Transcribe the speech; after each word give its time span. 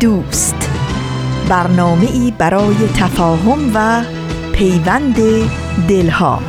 دوست. 0.00 0.70
برنامه 1.48 2.10
ای 2.12 2.32
برای 2.38 2.88
تفاهم 2.94 3.70
و 3.74 4.02
پیوند 4.52 5.16
دلها. 5.88 6.42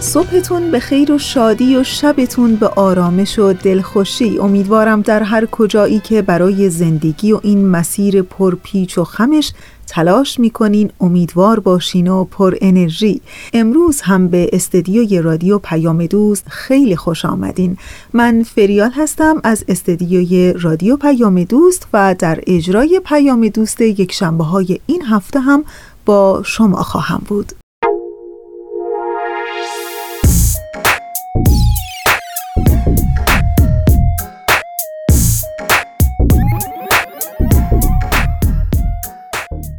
صبحتون 0.00 0.70
به 0.70 0.80
خیر 0.80 1.12
و 1.12 1.18
شادی 1.18 1.76
و 1.76 1.84
شبتون 1.84 2.56
به 2.56 2.66
آرامش 2.66 3.38
و 3.38 3.52
دلخوشی. 3.52 4.38
امیدوارم 4.38 5.02
در 5.02 5.22
هر 5.22 5.46
کجایی 5.46 5.98
که 6.00 6.22
برای 6.22 6.70
زندگی 6.70 7.32
و 7.32 7.40
این 7.42 7.68
مسیر 7.68 8.22
پرپیچ 8.22 8.98
و 8.98 9.04
خمش 9.04 9.52
تلاش 9.88 10.40
می‌کنین 10.40 10.90
امیدوار 11.00 11.60
باشین 11.60 12.08
و 12.08 12.24
پر 12.24 12.54
انرژی. 12.60 13.20
امروز 13.52 14.00
هم 14.00 14.28
به 14.28 14.50
استدیوی 14.52 15.22
رادیو 15.22 15.58
پیام 15.58 16.06
دوست 16.06 16.44
خیلی 16.48 16.96
خوش 16.96 17.24
آمدین. 17.24 17.76
من 18.12 18.42
فریال 18.42 18.90
هستم 18.90 19.40
از 19.44 19.64
استدیوی 19.68 20.52
رادیو 20.52 20.96
پیام 20.96 21.44
دوست 21.44 21.88
و 21.92 22.14
در 22.18 22.40
اجرای 22.46 23.00
پیام 23.04 23.48
دوست 23.48 23.80
یک 23.80 24.12
شنبه 24.12 24.44
های 24.44 24.80
این 24.86 25.02
هفته 25.02 25.40
هم 25.40 25.64
با 26.06 26.42
شما 26.44 26.82
خواهم 26.82 27.22
بود. 27.28 27.52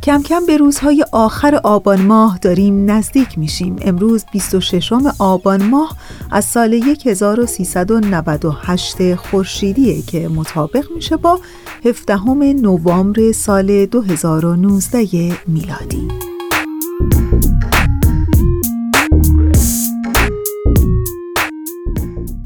کم 0.10 0.24
کم 0.24 0.46
به 0.46 0.58
روزهای 0.58 1.06
آخر 1.12 1.56
آبان 1.56 2.02
ماه 2.02 2.40
داریم 2.42 2.92
نزدیک 2.92 3.38
میشیم. 3.38 3.76
امروز 3.82 4.26
26 4.32 4.94
آبان 5.20 5.64
ماه 5.64 5.96
از 6.32 6.46
سال 6.46 6.74
1398 7.06 9.16
خورشیدیه 9.16 10.02
که 10.02 10.28
مطابق 10.28 10.92
میشه 10.96 11.18
با 11.18 11.40
17 11.86 12.20
نوامبر 12.54 13.32
سال 13.32 13.86
2019 13.86 15.38
میلادی. 15.48 16.08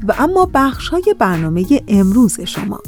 و 0.08 0.14
اما 0.18 0.50
بخش 0.54 0.88
های 0.88 1.14
برنامه 1.18 1.64
امروز 1.88 2.40
شما. 2.40 2.80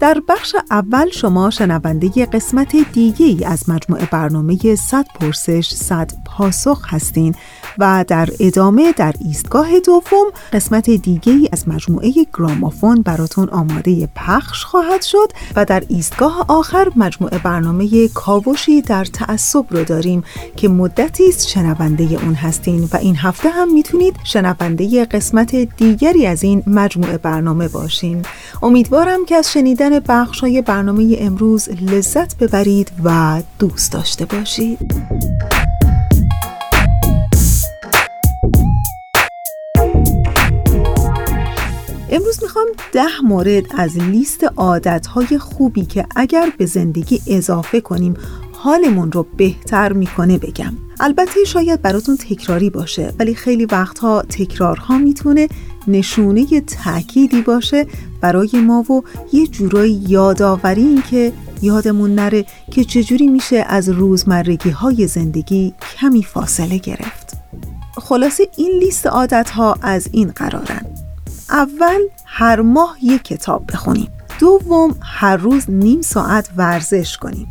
در 0.00 0.22
بخش 0.28 0.56
اول 0.70 1.10
شما 1.10 1.50
شنونده 1.50 2.26
قسمت 2.26 2.76
دیگه 2.92 3.48
از 3.48 3.70
مجموعه 3.70 4.08
برنامه 4.12 4.74
100 4.74 5.06
پرسش 5.20 5.74
100 5.74 6.10
پاسخ 6.36 6.94
هستین 6.94 7.34
و 7.78 8.04
در 8.08 8.28
ادامه 8.40 8.92
در 8.92 9.14
ایستگاه 9.24 9.80
دوم 9.80 10.26
قسمت 10.52 10.90
دیگه 10.90 11.48
از 11.52 11.68
مجموعه 11.68 12.12
گرامافون 12.38 13.02
براتون 13.02 13.48
آماده 13.48 14.08
پخش 14.16 14.64
خواهد 14.64 15.02
شد 15.02 15.32
و 15.56 15.64
در 15.64 15.82
ایستگاه 15.88 16.44
آخر 16.48 16.92
مجموعه 16.96 17.38
برنامه 17.38 18.08
کاوشی 18.08 18.82
در 18.82 19.04
تعصب 19.04 19.64
رو 19.70 19.84
داریم 19.84 20.24
که 20.56 20.68
مدتی 20.68 21.28
است 21.28 21.48
شنونده 21.48 22.04
اون 22.04 22.34
هستین 22.34 22.88
و 22.92 22.96
این 22.96 23.16
هفته 23.16 23.48
هم 23.48 23.74
می‌تونید 23.74 24.16
شنونده 24.24 25.04
قسمت 25.04 25.56
دیگری 25.56 26.26
از 26.26 26.44
این 26.44 26.62
مجموعه 26.66 27.18
برنامه 27.18 27.68
باشین. 27.68 28.22
امیدوارم 28.62 29.24
که 29.24 29.36
از 29.36 29.52
شنیدن 29.52 30.00
بخش 30.00 30.40
های 30.40 30.62
برنامه 30.62 31.16
امروز 31.20 31.68
لذت 31.68 32.38
ببرید 32.38 32.92
و 33.04 33.42
دوست 33.58 33.92
داشته 33.92 34.24
باشید. 34.24 35.53
امروز 42.14 42.42
می‌خوام 42.42 42.66
ده 42.92 43.20
مورد 43.24 43.64
از 43.78 43.98
لیست 43.98 44.44
عادتهای 44.56 45.38
خوبی 45.38 45.84
که 45.84 46.06
اگر 46.16 46.52
به 46.58 46.66
زندگی 46.66 47.20
اضافه 47.26 47.80
کنیم 47.80 48.14
حالمون 48.52 49.12
رو 49.12 49.26
بهتر 49.36 49.92
می‌کنه 49.92 50.38
بگم. 50.38 50.72
البته 51.00 51.44
شاید 51.46 51.82
براتون 51.82 52.16
تکراری 52.16 52.70
باشه 52.70 53.12
ولی 53.18 53.34
خیلی 53.34 53.66
وقتها 53.66 54.22
تکرارها 54.22 54.98
می‌تونه 54.98 55.48
نشونه 55.88 56.60
تأکیدی 56.60 57.42
باشه 57.42 57.86
برای 58.20 58.50
ما 58.60 58.92
و 58.92 59.02
یه 59.32 59.46
جورایی 59.46 60.04
یادآوری 60.08 60.82
این 60.82 61.02
که 61.10 61.32
یادمون 61.62 62.14
نره 62.14 62.46
که 62.70 62.84
چجوری 62.84 63.26
میشه 63.26 63.64
از 63.68 63.88
روزمرگی 63.88 64.70
های 64.70 65.06
زندگی 65.06 65.74
کمی 66.00 66.22
فاصله 66.22 66.78
گرفت. 66.78 67.36
خلاصه 67.96 68.48
این 68.56 68.72
لیست 68.78 69.06
عادت 69.06 69.50
ها 69.50 69.76
از 69.82 70.08
این 70.12 70.30
قرارن. 70.30 70.93
اول 71.54 72.00
هر 72.24 72.60
ماه 72.60 72.96
یک 73.02 73.22
کتاب 73.22 73.66
بخونیم. 73.72 74.08
دوم 74.40 74.94
هر 75.02 75.36
روز 75.36 75.70
نیم 75.70 76.02
ساعت 76.02 76.48
ورزش 76.56 77.16
کنیم. 77.16 77.48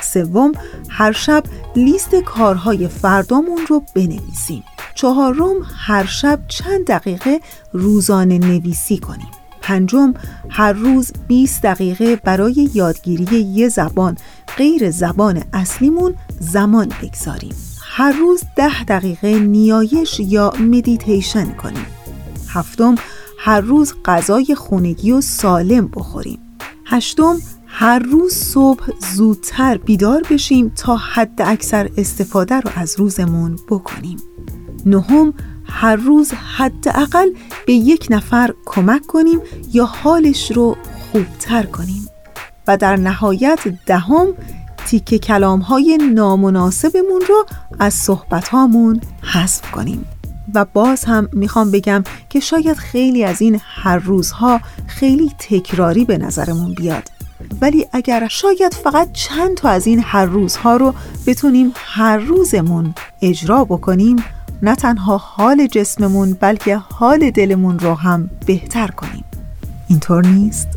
سوم 0.00 0.52
هر 0.88 1.12
شب 1.12 1.42
لیست 1.76 2.14
کارهای 2.14 2.88
فردامون 2.88 3.58
رو 3.68 3.82
بنویسیم. 3.94 4.64
چهارم 4.94 5.56
هر 5.76 6.04
شب 6.04 6.40
چند 6.48 6.86
دقیقه 6.86 7.40
روزانه 7.72 8.38
نویسی 8.38 8.98
کنیم. 8.98 9.30
پنجم 9.62 10.14
هر 10.48 10.72
روز 10.72 11.12
20 11.28 11.62
دقیقه 11.62 12.16
برای 12.16 12.70
یادگیری 12.74 13.40
یه 13.40 13.68
زبان 13.68 14.16
غیر 14.56 14.90
زبان 14.90 15.44
اصلیمون 15.52 16.14
زمان 16.40 16.92
بگذاریم. 17.02 17.54
هر 17.82 18.12
روز 18.12 18.42
ده 18.56 18.84
دقیقه 18.84 19.38
نیایش 19.38 20.20
یا 20.20 20.52
مدیتیشن 20.60 21.52
کنیم. 21.52 21.86
هفتم 22.48 22.94
هر 23.46 23.60
روز 23.60 23.94
غذای 24.04 24.54
خونگی 24.54 25.12
و 25.12 25.20
سالم 25.20 25.88
بخوریم. 25.88 26.38
هشتم 26.86 27.36
هر 27.66 27.98
روز 27.98 28.34
صبح 28.34 28.90
زودتر 29.14 29.78
بیدار 29.78 30.22
بشیم 30.30 30.72
تا 30.76 30.96
حد 30.96 31.42
اکثر 31.42 31.90
استفاده 31.96 32.54
رو 32.54 32.70
از 32.76 32.94
روزمون 32.98 33.58
بکنیم. 33.70 34.16
نهم 34.86 35.34
هر 35.64 35.96
روز 35.96 36.32
حداقل 36.56 37.30
به 37.66 37.72
یک 37.72 38.06
نفر 38.10 38.54
کمک 38.66 39.06
کنیم 39.06 39.40
یا 39.72 39.84
حالش 39.84 40.50
رو 40.50 40.76
خوبتر 41.12 41.62
کنیم. 41.62 42.08
و 42.68 42.76
در 42.76 42.96
نهایت 42.96 43.60
دهم 43.86 44.26
تیک 44.86 45.14
کلام 45.14 45.60
های 45.60 45.98
نامناسبمون 46.14 47.22
رو 47.28 47.46
از 47.78 47.94
صحبت 47.94 48.48
هامون 48.48 49.00
حذف 49.22 49.70
کنیم. 49.70 50.04
و 50.54 50.64
باز 50.64 51.04
هم 51.04 51.28
می‌خوام 51.32 51.70
بگم 51.70 52.04
که 52.28 52.40
شاید 52.40 52.76
خیلی 52.76 53.24
از 53.24 53.42
این 53.42 53.60
هر 53.64 53.98
روزها 53.98 54.60
خیلی 54.86 55.32
تکراری 55.38 56.04
به 56.04 56.18
نظرمون 56.18 56.74
بیاد 56.74 57.10
ولی 57.60 57.86
اگر 57.92 58.28
شاید 58.28 58.74
فقط 58.74 59.12
چند 59.12 59.56
تا 59.56 59.68
از 59.68 59.86
این 59.86 60.02
هر 60.04 60.24
روزها 60.24 60.76
رو 60.76 60.94
بتونیم 61.26 61.72
هر 61.74 62.16
روزمون 62.16 62.94
اجرا 63.22 63.64
بکنیم 63.64 64.16
نه 64.62 64.74
تنها 64.74 65.16
حال 65.16 65.66
جسممون 65.66 66.36
بلکه 66.40 66.76
حال 66.76 67.30
دلمون 67.30 67.78
رو 67.78 67.94
هم 67.94 68.30
بهتر 68.46 68.88
کنیم 68.88 69.24
اینطور 69.88 70.26
نیست؟ 70.26 70.68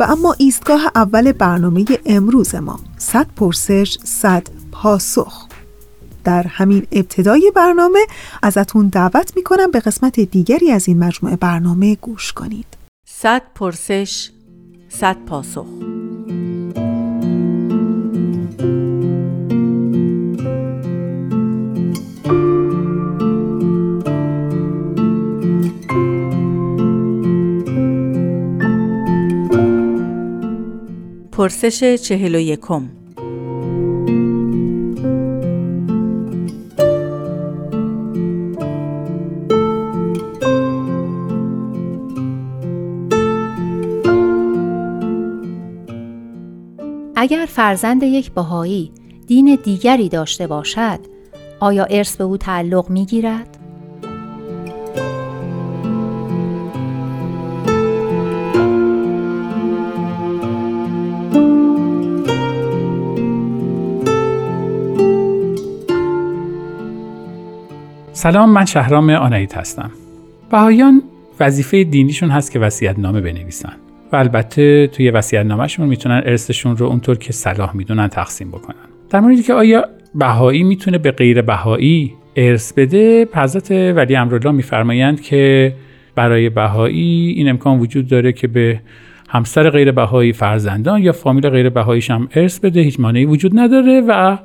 و 0.00 0.02
اما 0.02 0.34
ایستگاه 0.38 0.80
اول 0.94 1.32
برنامه 1.32 1.84
امروز 2.06 2.54
ما 2.54 2.80
صد 2.98 3.26
پرسش 3.36 3.98
صد 4.04 4.48
پاسخ. 4.72 5.46
در 6.24 6.42
همین 6.42 6.86
ابتدای 6.92 7.52
برنامه 7.56 7.98
ازتون 8.42 8.88
دعوت 8.88 9.32
می‌کنم 9.36 9.70
به 9.70 9.80
قسمت 9.80 10.20
دیگری 10.20 10.70
از 10.70 10.88
این 10.88 10.98
مجموعه 10.98 11.36
برنامه 11.36 11.94
گوش 11.94 12.32
کنید. 12.32 12.66
صد 13.04 13.42
پرسش 13.54 14.30
صد 14.88 15.16
پاسخ. 15.26 15.66
پرسش 31.40 31.94
چهل 31.94 32.34
و 32.34 32.38
یکم 32.38 32.88
اگر 47.16 47.46
فرزند 47.48 48.02
یک 48.02 48.32
بهایی 48.32 48.92
دین 49.26 49.58
دیگری 49.64 50.08
داشته 50.08 50.46
باشد 50.46 50.98
آیا 51.60 51.84
ارث 51.84 52.16
به 52.16 52.24
او 52.24 52.36
تعلق 52.36 52.90
می 52.90 53.06
گیرد؟ 53.06 53.59
سلام 68.20 68.50
من 68.50 68.64
شهرام 68.64 69.10
آنایت 69.10 69.56
هستم. 69.56 69.90
بهایان 70.50 71.02
وظیفه 71.40 71.84
دینیشون 71.84 72.30
هست 72.30 72.52
که 72.52 72.58
وصیت 72.58 72.98
نامه 72.98 73.20
بنویسن 73.20 73.72
و 74.12 74.16
البته 74.16 74.86
توی 74.86 75.10
وصیت 75.10 75.46
نامهشون 75.46 75.88
می‌تونن 75.88 76.22
ارثشون 76.26 76.76
رو 76.76 76.86
اونطور 76.86 77.18
که 77.18 77.32
صلاح 77.32 77.76
می‌دونن 77.76 78.08
تقسیم 78.08 78.48
بکنن. 78.48 78.76
در 79.10 79.20
موردی 79.20 79.42
که 79.42 79.54
آیا 79.54 79.84
بهایی 80.14 80.62
می‌تونه 80.62 80.98
به 80.98 81.10
غیر 81.10 81.42
بهایی 81.42 82.14
ارث 82.36 82.72
بده 82.72 83.28
حضرت 83.34 83.70
ولی 83.70 84.16
امرالله 84.16 84.50
میفرمایند 84.50 85.20
که 85.20 85.74
برای 86.14 86.48
بهایی 86.48 87.34
این 87.36 87.48
امکان 87.48 87.78
وجود 87.78 88.08
داره 88.08 88.32
که 88.32 88.46
به 88.46 88.80
همسر 89.28 89.70
غیر 89.70 89.92
بهایی 89.92 90.32
فرزندان 90.32 91.02
یا 91.02 91.12
فامیل 91.12 91.48
غیر 91.48 91.68
بهاییش 91.68 92.10
هم 92.10 92.28
ارث 92.34 92.58
بده 92.58 92.80
هیچ 92.80 93.00
مانعی 93.00 93.24
وجود 93.24 93.58
نداره 93.58 94.00
و 94.00 94.36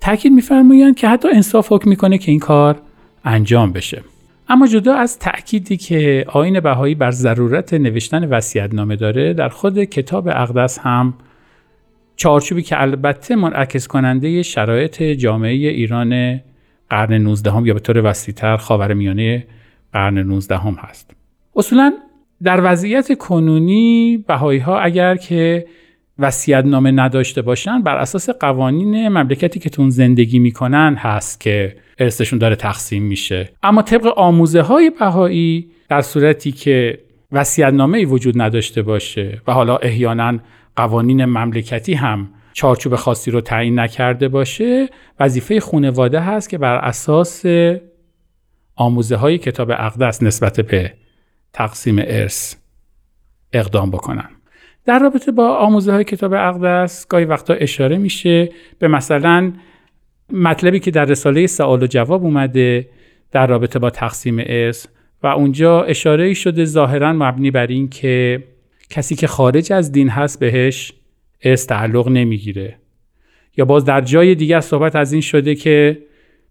تاکید 0.00 0.32
میفرمایند 0.32 0.96
که 0.96 1.08
حتی 1.08 1.28
انصاف 1.28 1.72
حکم 1.72 1.90
می‌کنه 1.90 2.18
که 2.18 2.30
این 2.30 2.40
کار 2.40 2.76
انجام 3.24 3.72
بشه. 3.72 4.02
اما 4.48 4.66
جدا 4.66 4.94
از 4.94 5.18
تأکیدی 5.18 5.76
که 5.76 6.24
آین 6.28 6.60
بهایی 6.60 6.94
بر 6.94 7.10
ضرورت 7.10 7.74
نوشتن 7.74 8.40
نامه 8.72 8.96
داره 8.96 9.34
در 9.34 9.48
خود 9.48 9.84
کتاب 9.84 10.28
اقدس 10.28 10.78
هم 10.78 11.14
چارچوبی 12.16 12.62
که 12.62 12.82
البته 12.82 13.36
منعکس 13.36 13.86
کننده 13.88 14.42
شرایط 14.42 15.02
جامعه 15.02 15.50
ایران 15.52 16.40
قرن 16.90 17.12
19 17.12 17.50
هم 17.50 17.66
یا 17.66 17.74
به 17.74 17.80
طور 17.80 18.04
وسیعتر 18.04 18.56
خاور 18.56 18.94
میانه 18.94 19.46
قرن 19.92 20.18
19 20.18 20.56
هم 20.56 20.74
هست. 20.74 21.10
اصولا 21.56 21.92
در 22.42 22.60
وضعیت 22.72 23.18
کنونی 23.18 24.24
بهایی 24.28 24.60
ها 24.60 24.80
اگر 24.80 25.16
که 25.16 25.66
وسیعت 26.18 26.64
نامه 26.64 26.90
نداشته 26.90 27.42
باشن 27.42 27.82
بر 27.82 27.96
اساس 27.96 28.30
قوانین 28.30 29.08
مملکتی 29.08 29.60
که 29.60 29.70
تون 29.70 29.90
زندگی 29.90 30.38
می‌کنن 30.38 30.94
هست 30.98 31.40
که 31.40 31.76
ارثشون 31.98 32.38
داره 32.38 32.56
تقسیم 32.56 33.02
میشه. 33.02 33.50
اما 33.62 33.82
طبق 33.82 34.06
آموزه 34.18 34.62
های 34.62 34.90
بهایی 34.90 35.70
در 35.88 36.02
صورتی 36.02 36.52
که 36.52 36.98
وسیعت 37.32 37.74
نامه 37.74 37.98
ای 37.98 38.04
وجود 38.04 38.42
نداشته 38.42 38.82
باشه 38.82 39.42
و 39.46 39.52
حالا 39.52 39.76
احیانا 39.76 40.38
قوانین 40.76 41.24
مملکتی 41.24 41.94
هم 41.94 42.28
چارچوب 42.52 42.96
خاصی 42.96 43.30
رو 43.30 43.40
تعیین 43.40 43.78
نکرده 43.78 44.28
باشه 44.28 44.88
وظیفه 45.20 45.60
خانواده 45.60 46.20
هست 46.20 46.48
که 46.48 46.58
بر 46.58 46.76
اساس 46.76 47.44
آموزه 48.76 49.16
های 49.16 49.38
کتاب 49.38 49.70
اقدس 49.70 50.22
نسبت 50.22 50.60
به 50.60 50.92
تقسیم 51.52 51.98
ارث 51.98 52.54
اقدام 53.52 53.90
بکنن. 53.90 54.28
در 54.84 54.98
رابطه 54.98 55.32
با 55.32 55.56
آموزه 55.56 55.92
های 55.92 56.04
کتاب 56.04 56.32
اقدس 56.32 57.06
گاهی 57.08 57.24
وقتا 57.24 57.54
اشاره 57.54 57.98
میشه 57.98 58.48
به 58.78 58.88
مثلا 58.88 59.52
مطلبی 60.32 60.80
که 60.80 60.90
در 60.90 61.04
رساله 61.04 61.46
سوال 61.46 61.82
و 61.82 61.86
جواب 61.86 62.24
اومده 62.24 62.88
در 63.32 63.46
رابطه 63.46 63.78
با 63.78 63.90
تقسیم 63.90 64.38
ارث 64.38 64.86
و 65.22 65.26
اونجا 65.26 65.82
اشاره 65.82 66.34
شده 66.34 66.64
ظاهرا 66.64 67.12
مبنی 67.12 67.50
بر 67.50 67.66
این 67.66 67.88
که 67.88 68.42
کسی 68.90 69.14
که 69.14 69.26
خارج 69.26 69.72
از 69.72 69.92
دین 69.92 70.08
هست 70.08 70.40
بهش 70.40 70.92
ارث 71.42 71.66
تعلق 71.66 72.08
نمی‌گیره. 72.08 72.76
یا 73.56 73.64
باز 73.64 73.84
در 73.84 74.00
جای 74.00 74.34
دیگر 74.34 74.60
صحبت 74.60 74.96
از 74.96 75.12
این 75.12 75.20
شده 75.20 75.54
که 75.54 75.98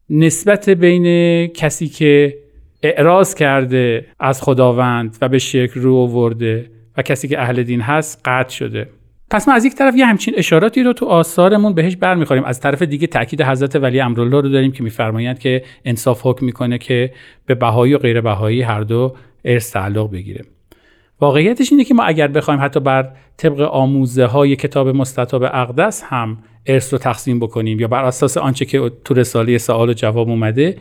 نسبت 0.10 0.70
بین 0.70 1.48
کسی 1.48 1.88
که 1.88 2.38
اعراض 2.84 3.36
کرده 3.36 4.06
از 4.20 4.42
خداوند 4.42 5.18
و 5.22 5.30
به 5.30 5.40
شرک 5.40 5.72
رو 5.72 5.96
آورده 5.96 6.70
و 6.98 7.02
کسی 7.02 7.28
که 7.28 7.42
اهل 7.42 7.64
دین 7.64 7.82
هست 7.82 8.22
قطع 8.26 8.50
شده. 8.50 8.90
پس 9.30 9.48
ما 9.48 9.54
از 9.54 9.66
یک 9.66 9.76
طرف 9.76 9.96
یه 9.96 10.06
همچین 10.06 10.34
اشاراتی 10.38 10.84
رو 10.84 10.94
تو 10.94 11.06
آثارمون 11.06 11.74
بهش 11.74 11.96
برمیخوریم. 11.96 12.44
از 12.44 12.60
طرف 12.60 12.82
دیگه 12.82 13.08
تاکید 13.08 13.42
حضرت 13.42 13.76
ولی 13.76 14.00
امرالله 14.00 14.42
رو 14.42 14.50
داریم 14.50 14.72
که 14.72 14.84
میفرمایند 14.84 15.40
که 15.40 15.64
انصاف 15.86 16.22
حکم 16.24 16.46
می‌کنه 16.46 16.78
که 16.78 17.14
به 17.46 17.56
بهایی 17.56 17.94
و 17.94 17.98
غیر 17.98 18.22
بهایی 18.22 18.62
هر 18.62 18.82
دو 18.82 19.16
ارث 19.46 19.72
تعلق 19.72 20.12
بگیره. 20.12 20.46
واقعیتش 21.22 21.72
اینه 21.72 21.84
که 21.84 21.94
ما 21.94 22.04
اگر 22.04 22.28
بخوایم 22.28 22.62
حتی 22.62 22.80
بر 22.80 23.10
طبق 23.38 23.62
آموزه 23.62 24.26
های 24.26 24.56
کتاب 24.56 24.88
مستطاب 24.88 25.44
اقدس 25.44 26.04
هم 26.06 26.38
ارث 26.66 26.94
رو 26.94 27.00
تقسیم 27.00 27.40
بکنیم 27.40 27.80
یا 27.80 27.88
بر 27.88 28.04
اساس 28.04 28.38
آنچه 28.38 28.66
که 28.66 28.92
تو 29.06 29.14
رساله 29.14 29.58
سوال 29.58 29.90
و 29.90 29.94
جواب 29.94 30.30
اومده 30.30 30.78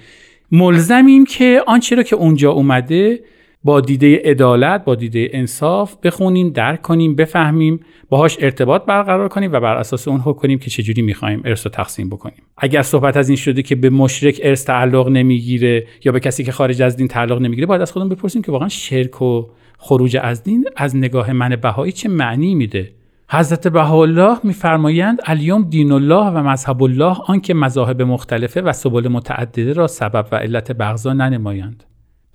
ملزمیم 0.53 1.25
که 1.25 1.63
آنچه 1.67 1.97
رو 1.97 2.03
که 2.03 2.17
اونجا 2.17 2.51
اومده 2.53 3.21
با 3.67 3.81
دیده 3.81 4.23
عدالت 4.25 4.85
با 4.85 4.95
دیده 4.95 5.29
انصاف 5.33 5.97
بخونیم 6.03 6.49
درک 6.49 6.83
کنیم 6.83 7.15
بفهمیم 7.15 7.81
باهاش 8.09 8.37
ارتباط 8.41 8.85
برقرار 8.85 9.29
کنیم 9.29 9.53
و 9.53 9.61
بر 9.61 9.77
اساس 9.77 10.09
اون 10.09 10.21
حکم 10.21 10.41
کنیم 10.41 10.59
که 10.59 10.71
چجوری 10.71 11.03
می‌خوایم 11.03 11.43
ارث 11.45 11.67
رو 11.67 11.73
تقسیم 11.73 12.09
بکنیم. 12.09 12.43
اگر 12.57 12.83
صحبت 12.83 13.17
از 13.17 13.29
این 13.29 13.37
شده 13.37 13.63
که 13.63 13.75
به 13.75 13.91
مشرک 13.91 14.41
ارث 14.43 14.65
تعلق 14.65 15.09
نمی‌گیره 15.09 15.87
یا 16.05 16.13
به 16.13 16.21
کسی 16.21 16.45
که 16.45 16.53
خارج 16.53 16.83
از 16.83 16.97
دین 16.97 17.09
تعلق 17.09 17.41
نمی‌گیره 17.41 17.67
باید 17.67 17.83
از 17.83 17.93
خودمون 17.93 18.09
بپرسیم 18.09 18.43
که 18.43 18.53
واقعا 18.53 18.69
شرک 18.69 19.23
و 19.23 19.47
خروج 19.79 20.19
از 20.23 20.43
دین 20.43 20.65
از 20.77 20.97
نگاه 20.97 21.33
من 21.33 21.57
بهایی 21.57 21.93
چه 21.93 22.09
معنی 22.09 22.55
میده. 22.55 22.93
حضرت 23.31 23.69
بهاءالله 23.69 24.37
میفرمایند 24.45 25.19
الیوم 25.25 25.63
دین 25.63 25.93
الله 25.93 26.27
و 26.27 26.43
مذهب 26.43 26.83
الله 26.83 27.17
آنکه 27.27 27.55
مذاهب 27.55 28.03
مختلفه 28.03 28.61
و 28.61 28.73
سبل 28.73 29.09
متعدده 29.09 29.73
را 29.73 29.87
سبب 29.87 30.27
و 30.33 30.37
علت 30.37 30.73
بغضا 30.73 31.13
ننمایند. 31.13 31.85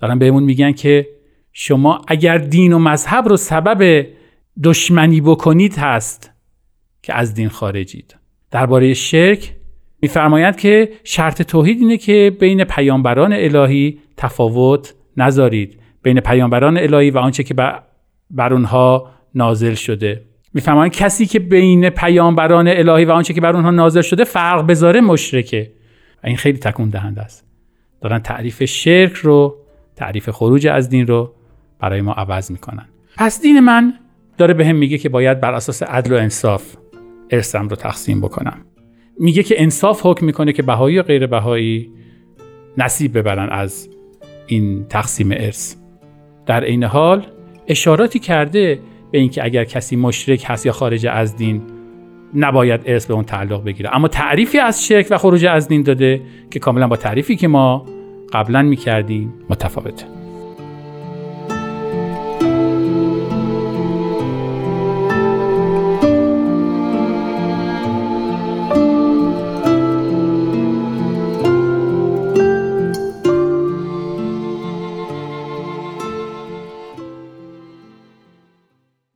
دارن 0.00 0.18
بهمون 0.18 0.42
میگن 0.42 0.72
که 0.72 1.08
شما 1.52 2.02
اگر 2.08 2.38
دین 2.38 2.72
و 2.72 2.78
مذهب 2.78 3.28
رو 3.28 3.36
سبب 3.36 4.06
دشمنی 4.64 5.20
بکنید 5.20 5.74
هست 5.78 6.30
که 7.02 7.14
از 7.14 7.34
دین 7.34 7.48
خارجید. 7.48 8.16
درباره 8.50 8.94
شرک 8.94 9.56
میفرمایند 10.02 10.56
که 10.56 10.92
شرط 11.04 11.42
توحید 11.42 11.80
اینه 11.80 11.96
که 11.96 12.36
بین 12.40 12.64
پیامبران 12.64 13.32
الهی 13.32 13.98
تفاوت 14.16 14.94
نذارید. 15.16 15.78
بین 16.02 16.20
پیامبران 16.20 16.78
الهی 16.78 17.10
و 17.10 17.18
آنچه 17.18 17.42
که 17.42 17.54
بر 18.30 18.52
اونها 18.52 19.10
نازل 19.34 19.74
شده. 19.74 20.24
میفرمایند 20.54 20.92
کسی 20.92 21.26
که 21.26 21.38
بین 21.38 21.90
پیامبران 21.90 22.68
الهی 22.68 23.04
و 23.04 23.10
آنچه 23.10 23.34
که 23.34 23.40
بر 23.40 23.56
اونها 23.56 23.70
نازل 23.70 24.02
شده 24.02 24.24
فرق 24.24 24.66
بذاره 24.66 25.00
مشرکه. 25.00 25.72
و 26.24 26.26
این 26.26 26.36
خیلی 26.36 26.58
تکون 26.58 26.88
دهنده 26.88 27.20
است. 27.20 27.44
دارن 28.00 28.18
تعریف 28.18 28.64
شرک 28.64 29.12
رو 29.12 29.56
تعریف 29.96 30.30
خروج 30.30 30.66
از 30.66 30.88
دین 30.88 31.06
رو 31.06 31.34
برای 31.82 32.00
ما 32.00 32.12
عوض 32.12 32.50
می‌کنن. 32.50 32.88
پس 33.16 33.40
دین 33.40 33.60
من 33.60 33.94
داره 34.38 34.54
به 34.54 34.66
هم 34.66 34.76
میگه 34.76 34.98
که 34.98 35.08
باید 35.08 35.40
بر 35.40 35.54
اساس 35.54 35.82
عدل 35.82 36.12
و 36.12 36.16
انصاف 36.16 36.76
ارثم 37.30 37.68
رو 37.68 37.76
تقسیم 37.76 38.20
بکنم. 38.20 38.58
میگه 39.20 39.42
که 39.42 39.62
انصاف 39.62 40.00
حکم 40.04 40.26
می‌کنه 40.26 40.52
که 40.52 40.62
بهایی 40.62 40.98
و 40.98 41.02
غیر 41.02 41.26
بهایی 41.26 41.90
نصیب 42.78 43.18
ببرن 43.18 43.48
از 43.48 43.88
این 44.46 44.86
تقسیم 44.88 45.30
ارث. 45.32 45.74
در 46.46 46.64
عین 46.64 46.84
حال 46.84 47.26
اشاراتی 47.68 48.18
کرده 48.18 48.78
به 49.10 49.18
اینکه 49.18 49.44
اگر 49.44 49.64
کسی 49.64 49.96
مشرک 49.96 50.44
هست 50.46 50.66
یا 50.66 50.72
خارج 50.72 51.06
از 51.06 51.36
دین 51.36 51.62
نباید 52.34 52.80
ارث 52.86 53.06
به 53.06 53.14
اون 53.14 53.24
تعلق 53.24 53.64
بگیره. 53.64 53.96
اما 53.96 54.08
تعریفی 54.08 54.58
از 54.58 54.86
شرک 54.86 55.06
و 55.10 55.18
خروج 55.18 55.46
از 55.46 55.68
دین 55.68 55.82
داده 55.82 56.20
که 56.50 56.58
کاملا 56.58 56.88
با 56.88 56.96
تعریفی 56.96 57.36
که 57.36 57.48
ما 57.48 57.86
قبلا 58.32 58.62
می‌کردیم 58.62 59.34
متفاوته. 59.50 60.21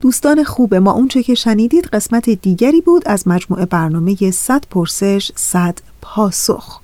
دوستان 0.06 0.44
خوب 0.44 0.74
ما 0.74 0.92
اونچه 0.92 1.22
که 1.22 1.34
شنیدید 1.34 1.84
قسمت 1.84 2.30
دیگری 2.30 2.80
بود 2.80 3.02
از 3.06 3.28
مجموعه 3.28 3.66
برنامه 3.66 4.30
100 4.30 4.64
پرسش 4.70 5.30
100 5.34 5.78
پاسخ. 6.02 6.80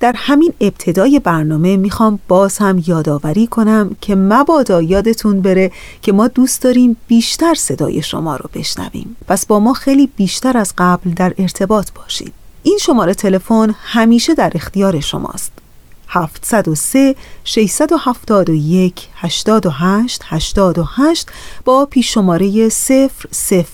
در 0.00 0.14
همین 0.16 0.52
ابتدای 0.60 1.18
برنامه 1.18 1.76
می‌خوام 1.76 2.18
باز 2.28 2.58
هم 2.58 2.82
یادآوری 2.86 3.46
کنم 3.46 3.96
که 4.00 4.14
مبادا 4.14 4.82
یادتون 4.82 5.40
بره 5.40 5.72
که 6.02 6.12
ما 6.12 6.28
دوست 6.28 6.62
داریم 6.62 6.96
بیشتر 7.08 7.54
صدای 7.54 8.02
شما 8.02 8.36
رو 8.36 8.50
بشنویم. 8.54 9.16
پس 9.28 9.46
با 9.46 9.60
ما 9.60 9.72
خیلی 9.72 10.06
بیشتر 10.16 10.56
از 10.56 10.74
قبل 10.78 11.10
در 11.10 11.34
ارتباط 11.38 11.90
باشید. 11.94 12.32
این 12.62 12.78
شماره 12.80 13.14
تلفن 13.14 13.74
همیشه 13.84 14.34
در 14.34 14.52
اختیار 14.54 15.00
شماست. 15.00 15.52
703 16.08 17.14
671 17.44 19.08
88 19.14 20.22
88 20.24 21.28
با 21.64 21.86
پیش 21.86 22.14
شماره 22.14 22.70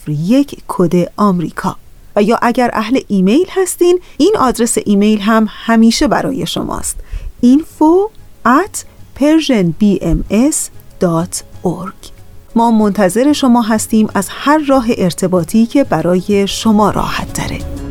001 0.07 0.63
کد 0.69 1.13
آمریکا. 1.17 1.77
و 2.17 2.23
یا 2.23 2.39
اگر 2.43 2.71
اهل 2.73 3.01
ایمیل 3.09 3.47
هستین 3.51 4.01
این 4.17 4.37
آدرس 4.39 4.79
ایمیل 4.87 5.21
هم 5.21 5.47
همیشه 5.49 6.09
برای 6.09 6.47
شماست. 6.47 6.97
info 7.45 8.11
at 8.47 8.85
persianbms.org 9.21 12.13
ما 12.55 12.71
منتظر 12.71 13.33
شما 13.33 13.63
هستیم 13.63 14.09
از 14.15 14.29
هر 14.31 14.59
راه 14.59 14.87
ارتباطی 14.99 15.67
که 15.67 15.85
برای 15.85 16.49
شما 16.49 16.91
راحت 16.91 17.33
داره 17.33 17.82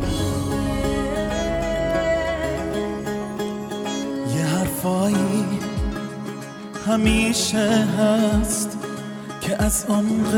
همیشه 6.86 7.86
هست 7.98 8.78
که 9.40 9.62
از 9.62 9.84
عمق 9.88 10.34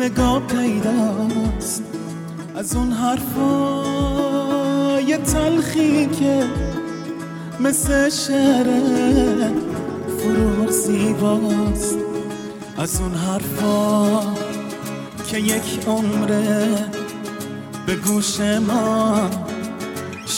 نگاه 0.00 0.42
پیداست. 0.46 1.82
از 2.56 2.76
اون 2.76 2.92
حرفای 2.92 4.36
تلخی 5.16 6.06
که 6.06 6.44
مثل 7.60 8.08
شعر 8.08 8.66
فروغ 10.18 10.70
زیباست. 10.70 11.98
از 12.78 13.00
اون 13.00 13.14
حرفا 13.14 14.20
که 15.26 15.38
یک 15.38 15.80
عمره 15.86 16.68
به 17.86 17.96
گوش 17.96 18.40
ما 18.40 19.30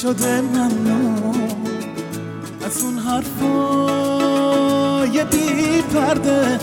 شده 0.03 0.41
ممنون 0.41 1.57
از 2.67 2.83
اون 2.83 2.99
حرفای 5.07 5.25
بی 5.25 5.83
پرده 5.83 6.59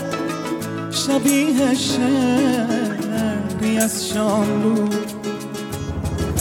شبیه 0.90 1.74
شعری 1.74 3.78
از 3.78 4.08
شاملو 4.08 4.88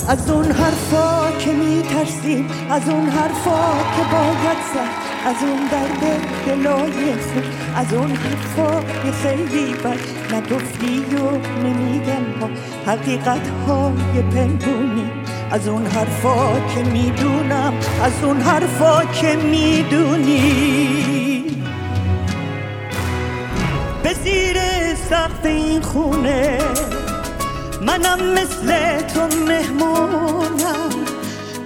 از 0.07 0.29
اون 0.29 0.45
حرفا 0.45 1.31
که 1.39 1.51
میترسیم 1.51 2.47
از 2.69 2.89
اون 2.89 3.09
حرفا 3.09 3.71
که 3.95 4.03
باید 4.11 4.57
زد 4.73 4.89
از 5.25 5.35
اون 5.41 5.67
درد 5.71 6.21
دلای 6.45 7.13
خود 7.13 7.43
از 7.75 7.93
اون 7.93 8.11
حرفا 8.11 8.81
یه 9.05 9.11
خیلی 9.11 9.73
بد 9.73 9.99
نگفتی 10.35 10.99
و 10.99 11.31
نمیگن 11.63 12.25
ما. 12.39 12.49
حقیقت 12.85 13.47
های 13.67 14.21
پنهونی 14.21 15.11
از 15.51 15.67
اون 15.67 15.85
حرفا 15.85 16.59
که 16.75 16.83
می‌دونم 16.83 17.73
از 18.03 18.23
اون 18.23 18.41
حرفا 18.41 19.05
که 19.05 19.35
می‌دونی. 19.35 21.32
سقف 25.13 25.45
این 25.45 25.81
خونه. 25.81 26.59
منم 27.81 28.19
مثل 28.33 29.01
تو 29.01 29.21
مهمونم. 29.47 30.89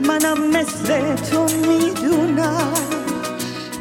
منم 0.01 0.47
مثل 0.47 1.15
تو 1.15 1.47
می‌دونم. 1.67 2.73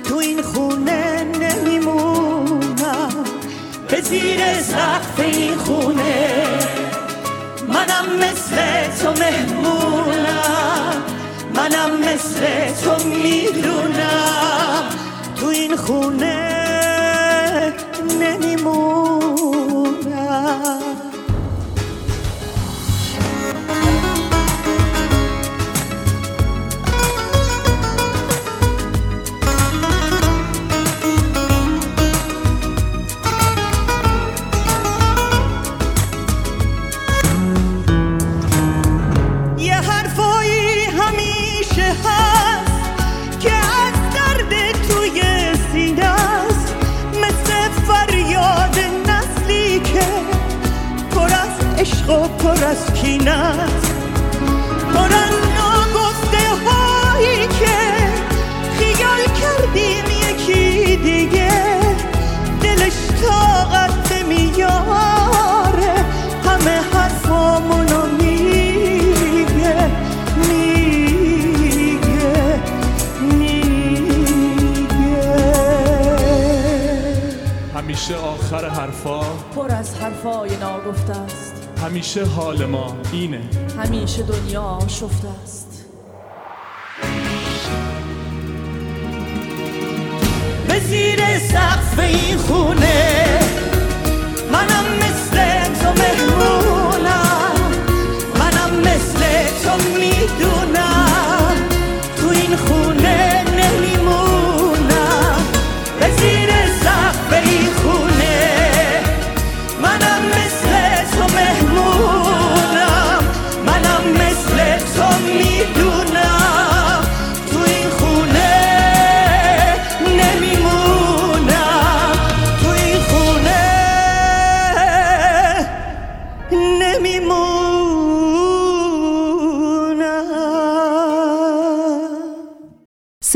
تو 0.09 0.17
این 0.17 0.43
خونه 0.43 1.25
نمیمونم. 1.41 3.25
به 3.89 4.01
زیر 4.01 4.41
سقف 4.63 5.21
این 5.21 5.57
خونه. 5.57 6.45
منم 7.69 8.07
مثل 8.19 8.57
تو 9.03 9.11
مهمونم. 9.23 11.03
منم 11.55 11.91
مثل 12.01 12.75
تو 12.85 13.09
می‌دونم. 13.09 14.83
تو 15.41 15.47
این 15.47 15.77
خونه 15.77 16.53
نمیمونم. 18.21 19.06
یه 19.37 21.06
حرفای 80.27 80.57
ناگفته 80.57 81.17
است. 81.17 81.69
همیشه 81.85 82.25
حال 82.25 82.65
ما 82.65 82.97
اینه. 83.13 83.41
همیشه 83.79 84.23
دنیا 84.23 84.63
آشفته 84.63 85.29
است. 85.43 85.85
به 90.69 90.79
زیر 90.81 91.39
سقف 91.39 91.99
این 91.99 92.37
خونه 92.37 93.26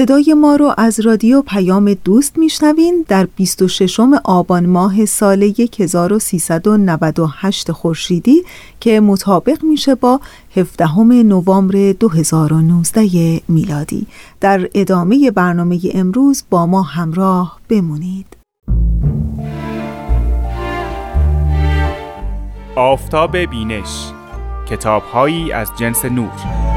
صدای 0.01 0.35
ما 0.35 0.57
رو 0.57 0.75
از 0.79 1.01
رادیو 1.01 1.43
پیام 1.43 1.95
دوست 1.95 2.39
میشنوین 2.39 3.05
در 3.09 3.29
26 3.37 4.01
آبان 4.25 4.67
ماه 4.67 5.05
سال 5.05 5.43
1398 5.79 7.73
خورشیدی 7.73 8.43
که 8.81 9.01
مطابق 9.01 9.65
میشه 9.65 9.95
با 9.95 10.21
17 10.57 11.03
نوامبر 11.03 11.93
2019 11.93 13.41
میلادی. 13.49 14.07
در 14.41 14.69
ادامه 14.75 15.31
برنامه 15.31 15.81
امروز 15.95 16.45
با 16.51 16.67
ما 16.67 16.83
همراه 16.83 17.61
بمونید. 17.69 18.37
آفتاب 22.77 23.37
بینش 23.37 24.11
کتابهایی 24.71 25.53
از 25.53 25.71
جنس 25.79 26.05
نور. 26.05 26.70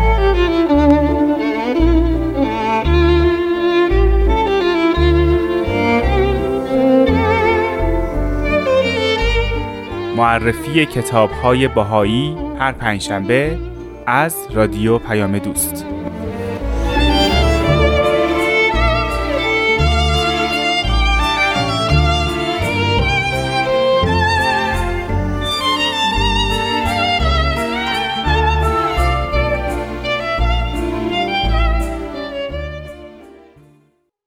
معرفی 10.17 10.85
کتابهای 10.85 11.67
بهایی 11.67 12.35
هر 12.59 12.71
پنجشنبه 12.71 13.57
از 14.05 14.35
رادیو 14.53 14.97
پیام 14.97 15.37
دوست. 15.37 15.92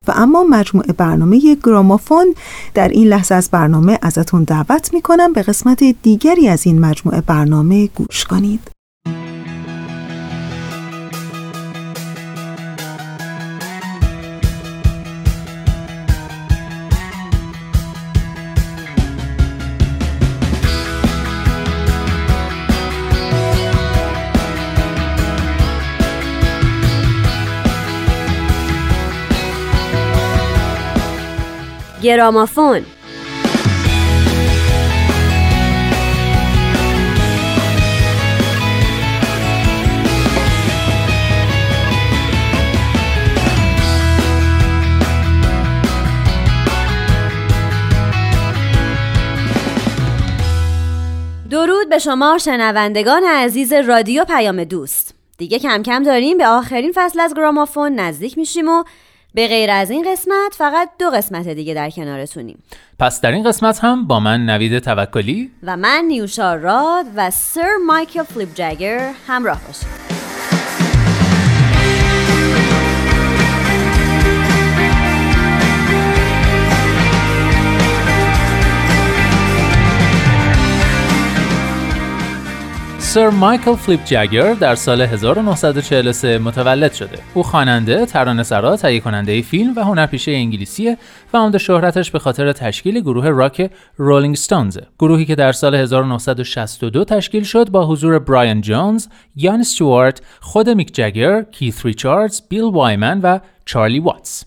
و 0.09 0.13
اما 0.17 0.45
مجموعه 0.45 0.93
برنامه 0.93 1.57
گرامافون 1.65 2.35
در 2.75 2.89
این 2.89 3.09
لحظه 3.09 3.35
از 3.35 3.49
برنامه 3.51 3.99
ازتون 4.03 4.45
دعوت 4.45 4.95
می‌کنم 4.95 5.33
به 5.33 5.43
قسمت 5.43 5.85
دیگری 6.03 6.49
از 6.49 6.67
این 6.67 6.81
مجموعه 6.81 7.21
برنامه 7.21 7.87
گوش 7.87 8.25
کنید. 8.25 8.75
گرامافون. 32.07 32.83
درود 51.51 51.89
به 51.89 51.99
شما 51.99 52.39
شنوندگان 52.39 53.25
عزیز 53.25 53.73
رادیو 53.73 54.25
پیام 54.25 54.65
دوست. 54.65 55.15
دیگه 55.39 55.59
کم 55.59 55.83
کم 55.83 56.03
داریم 56.03 56.39
به 56.39 56.47
آخرین 56.47 56.93
فصل 56.95 57.21
از 57.21 57.35
گرامافون 57.35 57.95
نزدیک 57.95 58.39
میشیم 58.39 58.69
و 58.69 58.85
به 59.37 59.49
غیر 59.49 59.71
از 59.71 59.90
این 59.90 60.12
قسمت 60.12 60.55
فقط 60.55 60.90
دو 60.99 61.11
قسمت 61.11 61.49
دیگه 61.49 61.75
در 61.75 61.90
کنارتونیم. 61.90 62.62
پس 62.99 63.21
در 63.21 63.33
این 63.33 63.45
قسمت 63.45 63.85
هم 63.85 64.07
با 64.07 64.21
من 64.21 64.47
نوید 64.47 64.78
توکلی 64.78 65.50
و 65.62 65.76
من 65.76 66.05
نیوشا 66.09 66.55
راد 66.55 67.07
و 67.16 67.31
سر 67.31 67.76
مایکل 67.87 68.23
فلیپ 68.23 68.49
جگر 68.55 69.12
همراه 69.26 69.61
باشیم 69.66 70.16
سر 83.17 83.31
مایکل 83.31 83.75
فلیپ 83.75 84.05
جگر 84.05 84.55
در 84.55 84.75
سال 84.75 85.01
1943 85.01 86.39
متولد 86.39 86.93
شده. 86.93 87.19
او 87.35 87.43
خواننده، 87.43 88.07
ترانه‌سرا، 88.07 88.77
تهیه 88.77 89.01
کننده 89.01 89.43
فیلم 89.43 89.73
و 89.77 89.81
هنرپیشه 89.81 90.33
انگلیسیه 90.33 90.99
و 91.33 91.37
عمده 91.37 91.59
شهرتش 91.59 92.11
به 92.11 92.19
خاطر 92.19 92.53
تشکیل 92.53 93.01
گروه 93.01 93.29
راک 93.29 93.71
رولینگ 93.97 94.37
ستونز، 94.37 94.79
گروهی 94.99 95.25
که 95.25 95.35
در 95.35 95.53
سال 95.53 95.75
1962 95.75 97.05
تشکیل 97.05 97.43
شد 97.43 97.71
با 97.71 97.87
حضور 97.87 98.19
برایان 98.19 98.61
جونز، 98.61 99.07
یان 99.37 99.61
استوارت، 99.61 100.21
خود 100.41 100.71
میک 100.71 100.95
جگر، 100.95 101.43
کیث 101.43 101.87
ریچاردز، 101.87 102.43
بیل 102.49 102.65
وایمن 102.65 103.21
و 103.21 103.39
چارلی 103.65 104.01
واتس. 104.01 104.45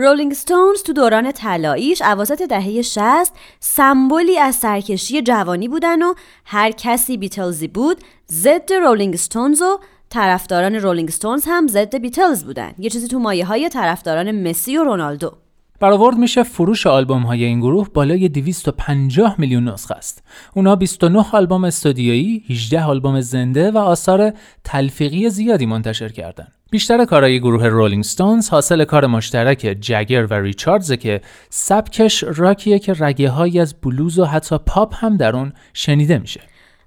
رولینگ 0.00 0.32
ستونز 0.34 0.82
تو 0.82 0.92
دوران 0.92 1.32
طلاییش 1.32 2.02
اواسط 2.02 2.42
دهه 2.42 2.82
60 2.82 3.32
سمبولی 3.60 4.38
از 4.38 4.54
سرکشی 4.54 5.22
جوانی 5.22 5.68
بودن 5.68 6.02
و 6.02 6.14
هر 6.44 6.70
کسی 6.70 7.16
بیتلزی 7.16 7.68
بود 7.68 8.00
ضد 8.32 8.72
رولینگ 8.72 9.16
ستونز 9.16 9.62
و 9.62 9.78
طرفداران 10.10 10.74
رولینگ 10.74 11.10
ستونز 11.10 11.44
هم 11.46 11.66
ضد 11.66 11.96
بیتلز 11.96 12.44
بودن. 12.44 12.74
یه 12.78 12.90
چیزی 12.90 13.08
تو 13.08 13.18
مایه 13.18 13.44
های 13.44 13.68
طرفداران 13.68 14.48
مسی 14.48 14.76
و 14.76 14.84
رونالدو. 14.84 15.32
برآورد 15.80 16.16
میشه 16.16 16.42
فروش 16.42 16.86
آلبوم 16.86 17.22
های 17.22 17.44
این 17.44 17.60
گروه 17.60 17.88
بالای 17.94 18.28
250 18.28 19.34
میلیون 19.38 19.68
نسخه 19.68 19.94
است. 19.94 20.22
اونا 20.54 20.76
29 20.76 21.24
آلبوم 21.32 21.64
استودیویی، 21.64 22.44
18 22.48 22.84
آلبوم 22.84 23.20
زنده 23.20 23.70
و 23.70 23.78
آثار 23.78 24.32
تلفیقی 24.64 25.30
زیادی 25.30 25.66
منتشر 25.66 26.08
کردند. 26.08 26.52
بیشتر 26.70 27.04
کارهای 27.04 27.40
گروه 27.40 27.66
رولینگ 27.66 28.04
ستونز 28.04 28.48
حاصل 28.48 28.84
کار 28.84 29.06
مشترک 29.06 29.76
جگر 29.80 30.26
و 30.26 30.34
ریچاردزه 30.34 30.96
که 30.96 31.20
سبکش 31.50 32.24
راکیه 32.26 32.78
که 32.78 32.94
رگه 32.98 33.30
های 33.30 33.60
از 33.60 33.74
بلوز 33.74 34.18
و 34.18 34.24
حتی 34.24 34.58
پاپ 34.66 34.94
هم 35.04 35.16
در 35.16 35.36
اون 35.36 35.52
شنیده 35.72 36.18
میشه. 36.18 36.40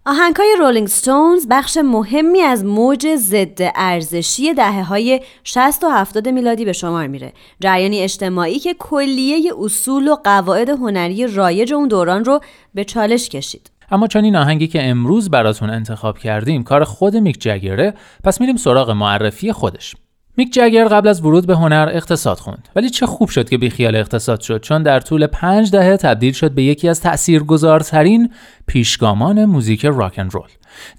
آهنگای 0.05 0.55
رولینگ 0.59 0.87
ستونز 0.87 1.47
بخش 1.49 1.77
مهمی 1.77 2.41
از 2.41 2.65
موج 2.65 3.15
ضد 3.15 3.71
ارزشی 3.75 4.53
دهه 4.53 4.83
های 4.83 5.21
60 5.43 5.83
و 5.83 5.89
70 5.89 6.29
میلادی 6.29 6.65
به 6.65 6.73
شمار 6.73 7.07
میره. 7.07 7.33
جریانی 7.59 7.99
اجتماعی 7.99 8.59
که 8.59 8.73
کلیه 8.73 9.53
اصول 9.59 10.07
و 10.07 10.15
قواعد 10.15 10.69
هنری 10.69 11.27
رایج 11.27 11.73
اون 11.73 11.87
دوران 11.87 12.25
رو 12.25 12.39
به 12.73 12.83
چالش 12.83 13.29
کشید. 13.29 13.71
اما 13.91 14.07
چون 14.07 14.23
این 14.23 14.35
آهنگی 14.35 14.67
که 14.67 14.83
امروز 14.83 15.29
براتون 15.29 15.69
انتخاب 15.69 16.17
کردیم 16.17 16.63
کار 16.63 16.83
خود 16.83 17.17
میک 17.17 17.41
جگره 17.41 17.93
پس 18.23 18.41
میریم 18.41 18.57
سراغ 18.57 18.89
معرفی 18.89 19.51
خودش 19.51 19.95
میک 20.37 20.53
جگر 20.53 20.87
قبل 20.87 21.07
از 21.07 21.21
ورود 21.21 21.47
به 21.47 21.55
هنر 21.55 21.89
اقتصاد 21.93 22.37
خوند. 22.37 22.67
ولی 22.75 22.89
چه 22.89 23.05
خوب 23.05 23.29
شد 23.29 23.49
که 23.49 23.57
بیخیال 23.57 23.95
اقتصاد 23.95 24.41
شد 24.41 24.61
چون 24.61 24.83
در 24.83 24.99
طول 24.99 25.27
پنج 25.27 25.71
دهه 25.71 25.97
تبدیل 25.97 26.33
شد 26.33 26.51
به 26.51 26.63
یکی 26.63 26.89
از 26.89 27.01
تاثیرگذارترین 27.01 28.33
پیشگامان 28.67 29.45
موزیک 29.45 29.85
راک 29.85 30.19
اند 30.19 30.33
رول. 30.33 30.49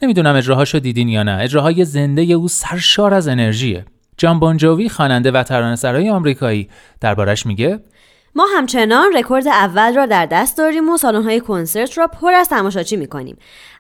نمی‌دونم 0.03 0.37
اجراهاشو 0.37 0.79
دیدین 0.79 1.09
یا 1.09 1.23
نه. 1.23 1.39
اجراهای 1.41 1.85
زنده 1.85 2.23
او 2.23 2.49
سرشار 2.49 3.15
از 3.15 3.29
انرژیه. 3.29 3.85
جان 4.17 4.41
بونجوی 4.41 4.89
خواننده 4.89 5.31
و 5.31 5.43
ترانه‌سرای 5.43 6.11
آمریکایی 6.11 6.69
دربارش 7.01 7.47
میگه 7.47 7.81
ما 8.35 8.47
همچنان 8.57 9.07
رکورد 9.15 9.49
اول 9.49 9.95
را 9.95 10.07
در 10.07 10.27
دست 10.27 10.59
داریم 10.59 10.89
و 10.89 10.97
های 11.25 11.41
کنسرت 11.41 11.99
را 11.99 12.07
پر 12.07 12.33
از 12.33 12.49
تماشاچی 12.49 12.97
می‌کنیم. 12.97 13.37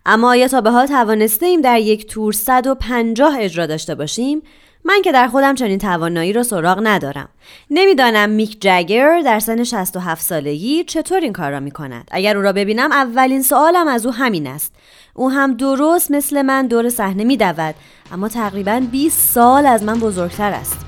اما 0.06 0.28
آیا 0.28 0.48
تا 0.48 0.60
به 0.60 0.70
حال 0.70 0.86
توانسته 0.86 1.46
ایم 1.46 1.60
در 1.60 1.78
یک 1.78 2.06
تور 2.06 2.32
150 2.32 3.36
اجرا 3.38 3.66
داشته 3.66 3.94
باشیم 3.94 4.42
من 4.84 5.02
که 5.02 5.12
در 5.12 5.28
خودم 5.28 5.54
چنین 5.54 5.78
توانایی 5.78 6.32
را 6.32 6.42
سراغ 6.42 6.80
ندارم. 6.82 7.28
نمی‌دانم 7.70 8.30
میک 8.30 8.56
جگر 8.60 9.20
در 9.20 9.40
سن 9.40 9.64
67 9.64 10.22
سالگی 10.22 10.84
چطور 10.84 11.20
این 11.20 11.32
کار 11.32 11.50
را 11.50 11.60
می 11.60 11.70
کند 11.70 12.08
اگر 12.10 12.36
او 12.36 12.42
را 12.42 12.52
ببینم 12.52 12.92
اولین 12.92 13.42
سوالم 13.42 13.88
از 13.88 14.06
او 14.06 14.12
همین 14.12 14.46
است. 14.46 14.72
او 15.14 15.30
هم 15.30 15.54
درست 15.54 16.10
مثل 16.10 16.42
من 16.42 16.66
دور 16.66 16.88
صحنه 16.88 17.24
می 17.24 17.36
دود 17.36 17.74
اما 18.12 18.28
تقریبا 18.28 18.82
20 18.92 19.34
سال 19.34 19.66
از 19.66 19.82
من 19.82 20.00
بزرگتر 20.00 20.52
است. 20.52 20.78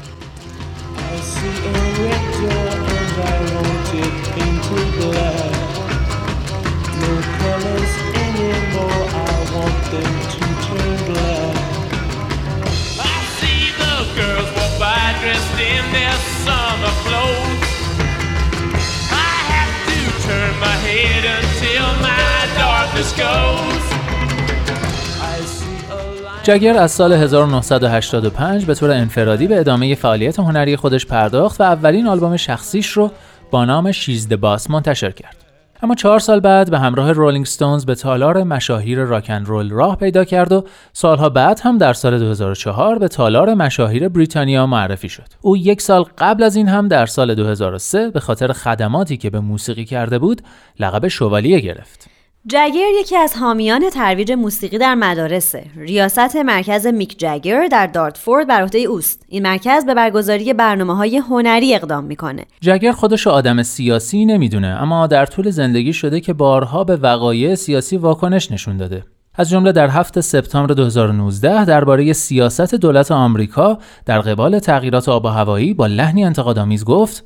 جگر 26.45 26.77
از 26.77 26.91
سال 26.91 27.13
1985 27.13 28.65
به 28.65 28.75
طور 28.75 28.91
انفرادی 28.91 29.47
به 29.47 29.61
ادامه 29.61 29.95
فعالیت 29.95 30.39
هنری 30.39 30.77
خودش 30.77 31.07
پرداخت 31.07 31.61
و 31.61 31.65
اولین 31.65 32.07
آلبوم 32.07 32.37
شخصیش 32.37 32.89
رو 32.89 33.11
با 33.51 33.65
نام 33.65 33.93
شیز 33.93 34.29
باس 34.29 34.71
منتشر 34.71 35.11
کرد. 35.11 35.44
اما 35.85 35.95
چهار 35.95 36.19
سال 36.19 36.41
بعد 36.41 36.71
به 36.71 36.79
همراه 36.79 37.13
رولینگ 37.13 37.47
ستونز 37.47 37.85
به 37.85 37.95
تالار 37.95 38.43
مشاهیر 38.43 38.99
راکن 38.99 39.45
رول 39.45 39.71
راه 39.71 39.97
پیدا 39.97 40.25
کرد 40.25 40.53
و 40.53 40.65
سالها 40.93 41.29
بعد 41.29 41.61
هم 41.61 41.79
در 41.79 41.93
سال 41.93 42.19
2004 42.19 42.99
به 42.99 43.09
تالار 43.09 43.55
مشاهیر 43.55 44.09
بریتانیا 44.09 44.67
معرفی 44.67 45.09
شد. 45.09 45.27
او 45.41 45.57
یک 45.57 45.83
سال 45.83 46.05
قبل 46.19 46.43
از 46.43 46.57
این 46.57 46.69
هم 46.69 46.89
در 46.89 47.07
سال 47.07 47.35
2003 47.35 48.11
به 48.11 48.21
خاطر 48.21 48.53
خدماتی 48.53 49.17
که 49.17 49.31
به 49.31 49.41
موسیقی 49.41 49.85
کرده 49.85 50.19
بود 50.19 50.43
لقب 50.81 51.09
شوالیه 51.09 51.61
گرفت. 51.61 52.14
جگر 52.47 52.91
یکی 53.01 53.17
از 53.17 53.37
حامیان 53.37 53.91
ترویج 53.91 54.33
موسیقی 54.33 54.79
در 54.79 54.95
مدارسه. 54.95 55.65
ریاست 55.77 56.37
مرکز 56.37 56.87
میک 56.87 57.19
جگر 57.19 57.67
در 57.67 57.87
دارتفورد 57.87 58.49
بر 58.49 58.63
عهده 58.63 58.79
اوست. 58.79 59.25
این 59.29 59.43
مرکز 59.43 59.87
به 59.87 59.95
برگزاری 59.95 60.53
برنامه 60.53 60.97
های 60.97 61.17
هنری 61.17 61.75
اقدام 61.75 62.05
می‌کنه. 62.05 62.45
جگر 62.61 62.93
خودش 62.93 63.27
آدم 63.27 63.63
سیاسی 63.63 64.25
نمی‌دونه 64.25 64.67
اما 64.67 65.07
در 65.07 65.27
طول 65.27 65.51
زندگی 65.51 65.93
شده 65.93 66.21
که 66.21 66.33
بارها 66.33 66.85
به 66.85 66.97
وقایع 66.97 67.55
سیاسی 67.55 67.97
واکنش 67.97 68.53
نشون 68.53 68.77
داده. 68.77 69.05
از 69.35 69.51
جمله 69.51 69.73
در 69.73 69.89
هفت 69.89 70.21
سپتامبر 70.21 70.75
2019 70.75 71.65
درباره 71.65 72.13
سیاست 72.13 72.75
دولت 72.75 73.13
آمریکا 73.13 73.79
در 74.07 74.21
قبال 74.21 74.59
تغییرات 74.59 75.09
آب 75.09 75.25
و 75.25 75.29
هوایی 75.29 75.75
با 75.75 75.87
لحنی 75.87 76.25
انتقادآمیز 76.25 76.85
گفت 76.85 77.25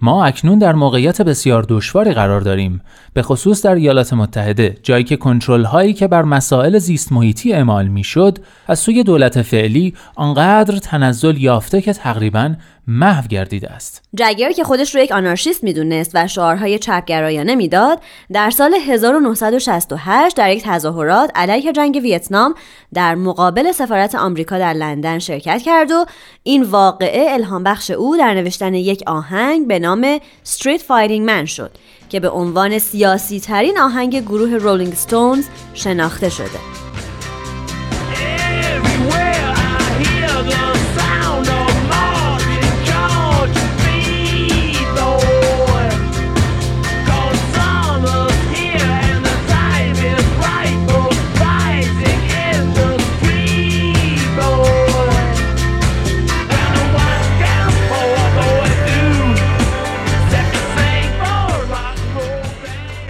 ما 0.00 0.24
اکنون 0.24 0.58
در 0.58 0.72
موقعیت 0.72 1.22
بسیار 1.22 1.66
دشواری 1.68 2.12
قرار 2.12 2.40
داریم 2.40 2.80
به 3.14 3.22
خصوص 3.22 3.62
در 3.62 3.74
ایالات 3.74 4.12
متحده 4.12 4.78
جایی 4.82 5.04
که 5.04 5.16
کنترل 5.16 5.64
هایی 5.64 5.92
که 5.92 6.08
بر 6.08 6.22
مسائل 6.22 6.78
زیست 6.78 7.12
محیطی 7.12 7.52
اعمال 7.52 7.88
می‌شد 7.88 8.38
از 8.66 8.78
سوی 8.78 9.02
دولت 9.02 9.42
فعلی 9.42 9.94
آنقدر 10.14 10.78
تنزل 10.78 11.36
یافته 11.36 11.80
که 11.80 11.92
تقریبا 11.92 12.54
محو 12.88 13.26
گردیده 13.26 13.70
است. 13.70 14.02
جگر 14.14 14.52
که 14.52 14.64
خودش 14.64 14.94
رو 14.94 15.00
یک 15.00 15.12
آنارشیست 15.12 15.64
می‌دونست 15.64 16.10
و 16.14 16.28
شعارهای 16.28 16.78
چپگرایانه 16.78 17.54
می‌داد 17.54 18.00
در 18.32 18.50
سال 18.50 18.74
1968 18.74 20.36
در 20.36 20.50
یک 20.50 20.62
تظاهرات 20.62 21.30
علیه 21.34 21.72
جنگ 21.72 22.00
ویتنام 22.02 22.54
در 22.94 23.14
مقابل 23.14 23.72
سفارت 23.72 24.14
آمریکا 24.14 24.58
در 24.58 24.72
لندن 24.72 25.18
شرکت 25.18 25.62
کرد 25.62 25.90
و 25.90 26.04
این 26.42 26.62
واقعه 26.62 27.32
الهام 27.32 27.62
بخش 27.62 27.90
او 27.90 28.16
در 28.16 28.34
نوشتن 28.34 28.74
یک 28.74 29.02
آهنگ 29.06 29.66
به 29.66 29.78
نام 29.78 30.18
Street 30.18 30.80
Fighting 30.80 31.28
Man 31.28 31.44
شد 31.44 31.70
که 32.08 32.20
به 32.20 32.28
عنوان 32.28 32.78
سیاسی 32.78 33.40
ترین 33.40 33.78
آهنگ 33.78 34.20
گروه 34.20 34.50
رولینگ 34.50 34.94
ستونز 34.94 35.46
شناخته 35.74 36.28
شده. 36.28 36.85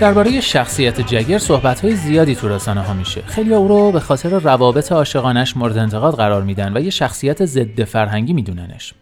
درباره 0.01 0.41
شخصیت 0.41 1.01
جگر 1.01 1.39
صحبت 1.39 1.81
های 1.81 1.97
زیادی 1.97 2.35
تو 2.35 2.49
رسانه 2.49 2.81
ها 2.81 2.95
میشه. 2.95 3.23
خیلی 3.23 3.55
او 3.55 3.69
رو 3.69 3.93
به 3.93 4.01
خاطر 4.01 4.29
روابط 4.29 4.93
عاشقانش 4.93 5.57
مورد 5.57 5.79
انتقاد 5.79 6.15
قرار 6.15 6.43
میدن 6.43 6.77
و 6.77 6.81
یه 6.81 6.91
شخصیت 6.91 7.45
ضد 7.47 7.85
فرهنگی 7.85 8.33
میدوننش. 8.33 8.95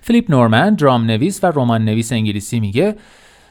فیلیپ 0.00 0.30
نورمن 0.30 0.74
درام 0.74 1.04
نویس 1.04 1.44
و 1.44 1.46
رمان 1.46 1.84
نویس 1.84 2.12
انگلیسی 2.12 2.60
میگه 2.60 2.96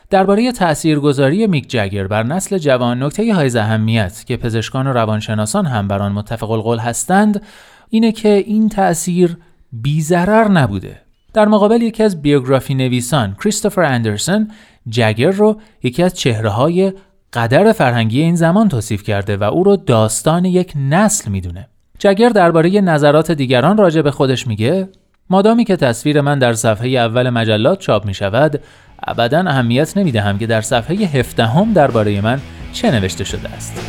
درباره 0.09 0.51
تاثیرگذاری 0.51 1.47
میک 1.47 1.69
جگر 1.69 2.07
بر 2.07 2.23
نسل 2.23 2.57
جوان 2.57 3.03
نکته 3.03 3.33
های 3.33 3.57
اهمیت 3.57 4.23
که 4.25 4.37
پزشکان 4.37 4.87
و 4.87 4.93
روانشناسان 4.93 5.65
هم 5.65 5.87
بر 5.87 6.01
آن 6.01 6.11
متفق 6.11 6.51
القول 6.51 6.77
هستند 6.77 7.41
اینه 7.89 8.11
که 8.11 8.29
این 8.29 8.69
تأثیر 8.69 9.37
بیزرر 9.71 10.47
نبوده. 10.47 11.01
در 11.33 11.47
مقابل 11.47 11.81
یکی 11.81 12.03
از 12.03 12.21
بیوگرافی 12.21 12.75
نویسان 12.75 13.35
کریستوفر 13.43 13.81
اندرسون 13.81 14.51
جگر 14.89 15.31
رو 15.31 15.61
یکی 15.83 16.03
از 16.03 16.13
چهره 16.13 16.49
های 16.49 16.93
قدر 17.33 17.71
فرهنگی 17.71 18.21
این 18.21 18.35
زمان 18.35 18.69
توصیف 18.69 19.03
کرده 19.03 19.37
و 19.37 19.43
او 19.43 19.63
رو 19.63 19.75
داستان 19.75 20.45
یک 20.45 20.73
نسل 20.75 21.31
می‌دونه. 21.31 21.67
جگر 21.99 22.29
درباره 22.29 22.81
نظرات 22.81 23.31
دیگران 23.31 23.77
راجع 23.77 24.01
به 24.01 24.11
خودش 24.11 24.47
میگه 24.47 24.89
مادامی 25.29 25.63
که 25.63 25.75
تصویر 25.75 26.21
من 26.21 26.39
در 26.39 26.53
صفحه 26.53 26.89
اول 26.89 27.29
مجلات 27.29 27.79
چاپ 27.79 28.05
می 28.05 28.13
شود 28.13 28.61
ابدا 29.07 29.39
اهمیت 29.39 29.97
نمی 29.97 30.11
دهم 30.11 30.37
که 30.37 30.47
در 30.47 30.61
صفحه 30.61 30.95
هفدهم 30.95 31.73
درباره 31.73 32.21
من 32.21 32.39
چه 32.73 32.91
نوشته 32.91 33.23
شده 33.23 33.49
است. 33.49 33.81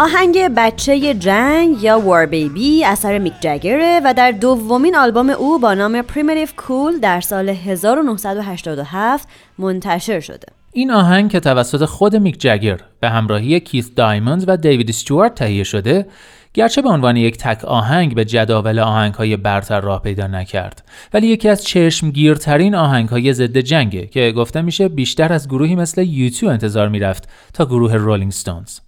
آهنگ 0.00 0.38
بچه 0.56 1.14
جنگ 1.14 1.82
یا 1.82 2.00
War 2.00 2.26
Baby 2.26 2.84
اثر 2.84 3.18
میک 3.18 3.32
جگره 3.40 4.00
و 4.04 4.14
در 4.14 4.30
دومین 4.30 4.96
آلبوم 4.96 5.30
او 5.30 5.58
با 5.58 5.74
نام 5.74 6.02
Primitive 6.02 6.48
Cool 6.56 6.98
در 6.98 7.20
سال 7.20 7.48
1987 7.48 9.28
منتشر 9.58 10.20
شده. 10.20 10.46
این 10.72 10.90
آهنگ 10.90 11.30
که 11.30 11.40
توسط 11.40 11.84
خود 11.84 12.16
میک 12.16 12.40
جگر 12.40 12.80
به 13.00 13.08
همراهی 13.10 13.60
کیث 13.60 13.90
دایموند 13.96 14.44
و 14.46 14.56
دیوید 14.56 14.88
استوارت 14.88 15.34
تهیه 15.34 15.64
شده 15.64 16.06
گرچه 16.54 16.82
به 16.82 16.88
عنوان 16.88 17.16
یک 17.16 17.36
تک 17.36 17.64
آهنگ 17.64 18.14
به 18.14 18.24
جداول 18.24 18.78
آهنگ 18.78 19.14
های 19.14 19.36
برتر 19.36 19.80
راه 19.80 20.02
پیدا 20.02 20.26
نکرد 20.26 20.84
ولی 21.14 21.26
یکی 21.26 21.48
از 21.48 21.64
چشمگیرترین 21.64 22.74
آهنگ 22.74 23.08
های 23.08 23.32
ضد 23.32 23.58
جنگه 23.58 24.06
که 24.06 24.32
گفته 24.32 24.62
میشه 24.62 24.88
بیشتر 24.88 25.32
از 25.32 25.48
گروهی 25.48 25.74
مثل 25.74 26.02
U2 26.02 26.48
انتظار 26.48 26.88
می‌رفت 26.88 27.28
تا 27.54 27.66
گروه 27.66 27.94
رولینگ 27.94 28.32
ستونز 28.32 28.78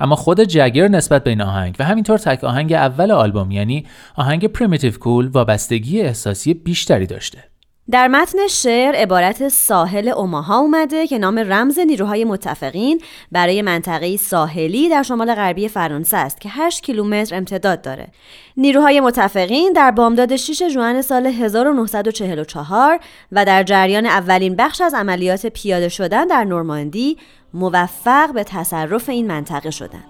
اما 0.00 0.16
خود 0.16 0.40
جگر 0.40 0.88
نسبت 0.88 1.24
به 1.24 1.30
این 1.30 1.40
آهنگ 1.40 1.76
و 1.78 1.84
همینطور 1.84 2.18
تک 2.18 2.44
آهنگ 2.44 2.72
اول 2.72 3.10
آلبوم 3.10 3.50
یعنی 3.50 3.86
آهنگ 4.16 4.46
Primitive 4.46 4.92
Cool 4.92 5.28
وابستگی 5.28 6.00
احساسی 6.00 6.54
بیشتری 6.54 7.06
داشته 7.06 7.44
در 7.90 8.08
متن 8.08 8.38
شعر 8.50 8.94
عبارت 8.94 9.48
ساحل 9.48 10.08
اوماها 10.08 10.58
اومده 10.58 11.06
که 11.06 11.18
نام 11.18 11.38
رمز 11.38 11.78
نیروهای 11.78 12.24
متفقین 12.24 13.00
برای 13.32 13.62
منطقه 13.62 14.16
ساحلی 14.16 14.88
در 14.88 15.02
شمال 15.02 15.34
غربی 15.34 15.68
فرانسه 15.68 16.16
است 16.16 16.40
که 16.40 16.48
8 16.52 16.82
کیلومتر 16.82 17.36
امتداد 17.36 17.82
داره. 17.82 18.08
نیروهای 18.56 19.00
متفقین 19.00 19.72
در 19.72 19.90
بامداد 19.90 20.36
6 20.36 20.68
ژوئن 20.68 21.02
سال 21.02 21.26
1944 21.26 23.00
و 23.32 23.44
در 23.44 23.62
جریان 23.62 24.06
اولین 24.06 24.56
بخش 24.56 24.80
از 24.80 24.94
عملیات 24.94 25.46
پیاده 25.46 25.88
شدن 25.88 26.26
در 26.26 26.44
نورماندی 26.44 27.16
موفق 27.56 28.32
به 28.34 28.44
تصرف 28.44 29.08
این 29.08 29.26
منطقه 29.26 29.70
شدند. 29.70 30.04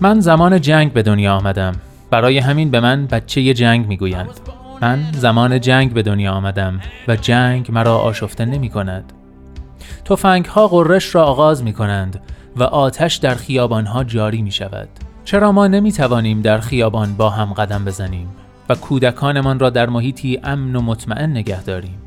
من 0.00 0.20
زمان 0.20 0.60
جنگ 0.60 0.92
به 0.92 1.02
دنیا 1.02 1.34
آمدم. 1.34 1.74
برای 2.10 2.38
همین 2.38 2.70
به 2.70 2.80
من 2.80 3.06
بچه 3.06 3.54
جنگ 3.54 3.86
می‌گویند. 3.86 4.40
من 4.80 5.04
زمان 5.12 5.60
جنگ 5.60 5.92
به 5.92 6.02
دنیا 6.02 6.32
آمدم 6.32 6.80
و 7.08 7.16
جنگ 7.16 7.72
مرا 7.72 7.98
آشفته 7.98 8.44
نمی 8.44 8.68
کند. 8.68 9.12
توفنگ 10.04 10.44
ها 10.44 10.68
قررش 10.68 11.14
را 11.14 11.24
آغاز 11.24 11.62
می 11.62 11.72
کنند 11.72 12.20
و 12.56 12.62
آتش 12.62 13.16
در 13.16 13.34
خیابان 13.34 13.86
ها 13.86 14.04
جاری 14.04 14.42
می 14.42 14.50
شود. 14.50 14.88
چرا 15.24 15.52
ما 15.52 15.66
نمی 15.66 15.92
توانیم 15.92 16.42
در 16.42 16.58
خیابان 16.58 17.14
با 17.14 17.30
هم 17.30 17.52
قدم 17.52 17.84
بزنیم 17.84 18.28
و 18.68 18.74
کودکانمان 18.74 19.58
را 19.58 19.70
در 19.70 19.88
محیطی 19.88 20.40
امن 20.44 20.76
و 20.76 20.80
مطمئن 20.80 21.30
نگه 21.30 21.62
داریم؟ 21.62 21.98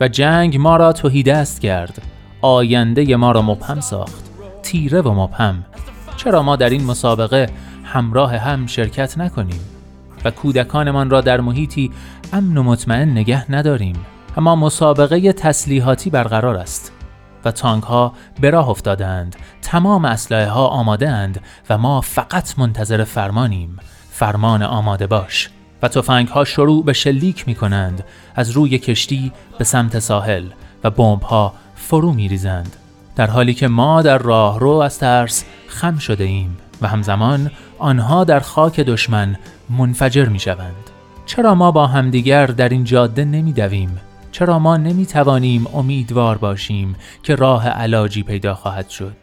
و 0.00 0.08
جنگ 0.08 0.56
ما 0.56 0.76
را 0.76 0.92
توهی 0.92 1.22
دست 1.22 1.60
کرد. 1.60 2.02
آینده 2.40 3.16
ما 3.16 3.32
را 3.32 3.42
مبهم 3.42 3.80
ساخت. 3.80 4.30
تیره 4.62 5.00
و 5.00 5.14
مبهم. 5.14 5.64
چرا 6.16 6.42
ما 6.42 6.56
در 6.56 6.70
این 6.70 6.84
مسابقه 6.84 7.48
همراه 7.84 8.36
هم 8.36 8.66
شرکت 8.66 9.18
نکنیم؟ 9.18 9.60
و 10.24 10.30
کودکانمان 10.30 11.10
را 11.10 11.20
در 11.20 11.40
محیطی 11.40 11.90
امن 12.32 12.56
و 12.56 12.62
مطمئن 12.62 13.10
نگه 13.10 13.52
نداریم. 13.52 13.96
اما 14.36 14.56
مسابقه 14.56 15.32
تسلیحاتی 15.32 16.10
برقرار 16.10 16.56
است 16.56 16.92
و 17.44 17.50
تانک 17.50 17.84
ها 17.84 18.12
به 18.40 18.50
راه 18.50 18.68
افتادند 18.68 19.36
تمام 19.62 20.04
اسلحه 20.04 20.48
ها 20.48 20.66
آماده 20.66 21.08
اند 21.08 21.40
و 21.70 21.78
ما 21.78 22.00
فقط 22.00 22.58
منتظر 22.58 23.04
فرمانیم. 23.04 23.76
فرمان 24.10 24.62
آماده 24.62 25.06
باش. 25.06 25.50
و 25.82 25.88
تفنگ 25.88 26.28
ها 26.28 26.44
شروع 26.44 26.84
به 26.84 26.92
شلیک 26.92 27.48
می 27.48 27.54
کنند 27.54 28.04
از 28.34 28.50
روی 28.50 28.78
کشتی 28.78 29.32
به 29.58 29.64
سمت 29.64 29.98
ساحل 29.98 30.44
و 30.84 30.90
بمب 30.90 31.22
ها 31.22 31.54
فرو 31.76 32.12
می 32.12 32.28
ریزند 32.28 32.76
در 33.16 33.30
حالی 33.30 33.54
که 33.54 33.68
ما 33.68 34.02
در 34.02 34.18
راه 34.18 34.60
رو 34.60 34.70
از 34.70 34.98
ترس 34.98 35.44
خم 35.66 35.98
شده 35.98 36.24
ایم 36.24 36.56
و 36.82 36.86
همزمان 36.86 37.50
آنها 37.78 38.24
در 38.24 38.40
خاک 38.40 38.80
دشمن 38.80 39.36
منفجر 39.70 40.28
می 40.28 40.38
شوند. 40.38 40.90
چرا 41.26 41.54
ما 41.54 41.70
با 41.70 41.86
همدیگر 41.86 42.46
در 42.46 42.68
این 42.68 42.84
جاده 42.84 43.24
نمی 43.24 43.52
دویم؟ 43.52 44.00
چرا 44.32 44.58
ما 44.58 44.76
نمی 44.76 45.06
توانیم 45.06 45.66
امیدوار 45.74 46.38
باشیم 46.38 46.96
که 47.22 47.34
راه 47.34 47.68
علاجی 47.68 48.22
پیدا 48.22 48.54
خواهد 48.54 48.88
شد؟ 48.88 49.16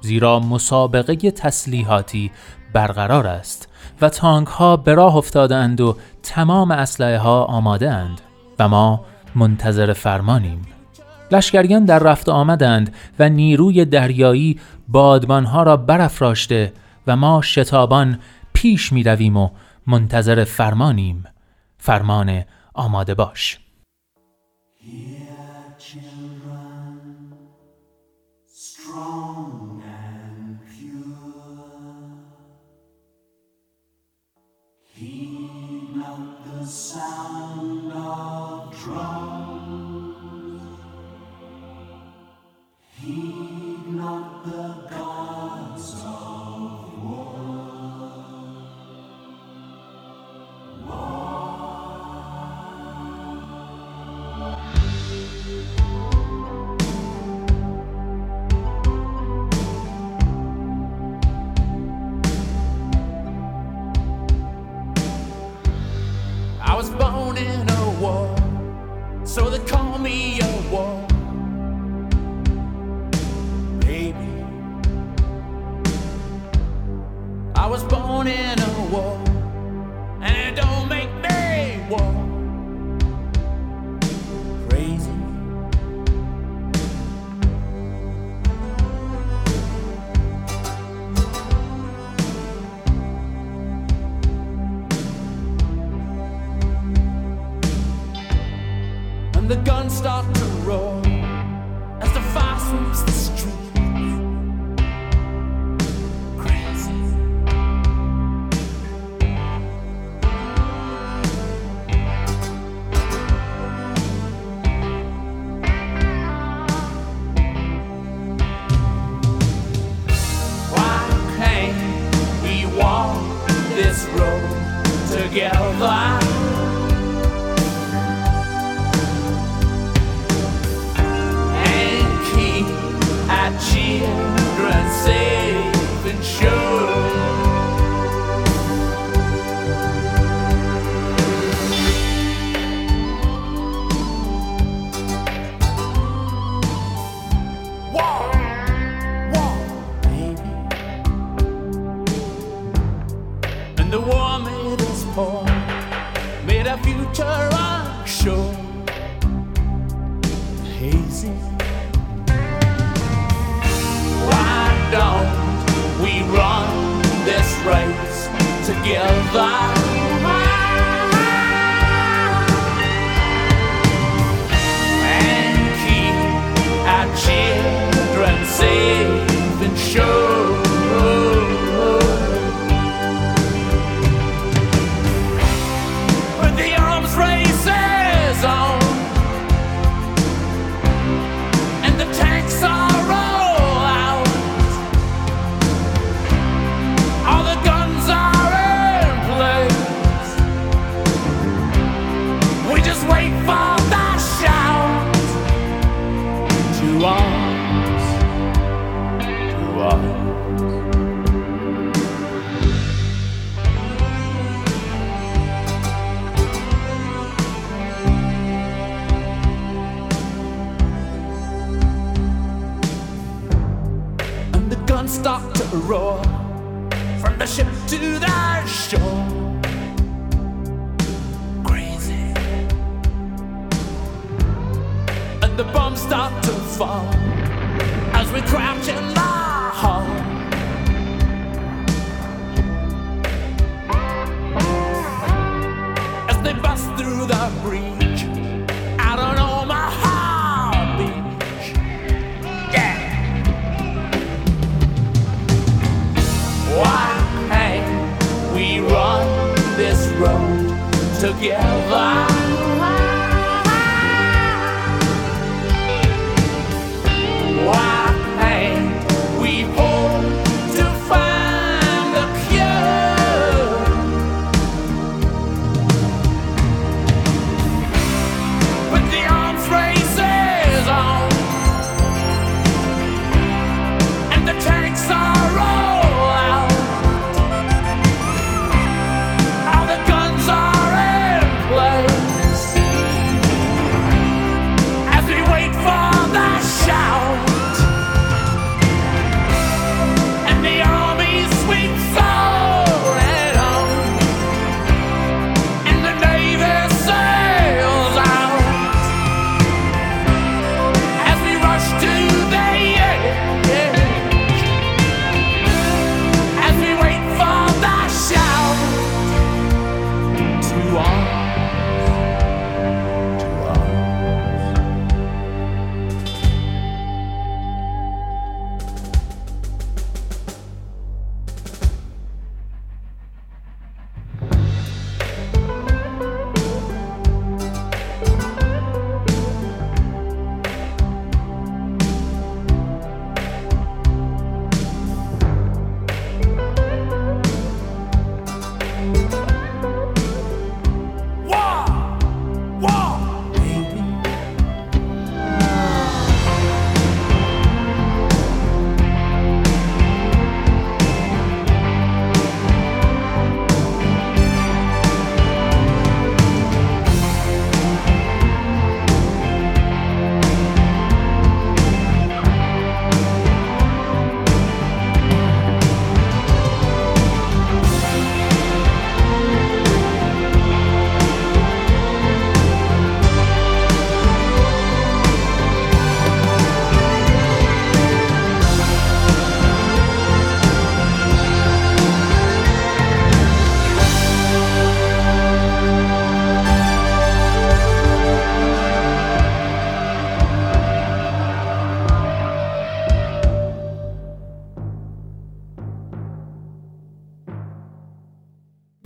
زیرا 0.00 0.40
مسابقه 0.40 1.30
تسلیحاتی 1.30 2.30
برقرار 2.72 3.26
است 3.26 3.68
و 4.00 4.08
تانک 4.08 4.48
ها 4.48 4.76
به 4.76 4.94
راه 4.94 5.16
افتادند 5.16 5.80
و 5.80 5.96
تمام 6.22 6.70
اسلحه 6.70 7.18
ها 7.18 7.44
آماده 7.44 7.90
اند 7.90 8.20
و 8.58 8.68
ما 8.68 9.04
منتظر 9.34 9.92
فرمانیم. 9.92 10.66
لشکریان 11.32 11.84
در 11.84 11.98
رفت 11.98 12.28
آمدند 12.28 12.94
و 13.18 13.28
نیروی 13.28 13.84
دریایی 13.84 14.58
بادبانها 14.90 15.62
را 15.62 15.76
برافراشته 15.76 16.72
و 17.06 17.16
ما 17.16 17.42
شتابان 17.42 18.18
پیش 18.52 18.92
می 18.92 19.02
و 19.02 19.50
منتظر 19.86 20.44
فرمانیم. 20.44 21.24
فرمان 21.78 22.44
آماده 22.74 23.14
باش. 23.14 23.58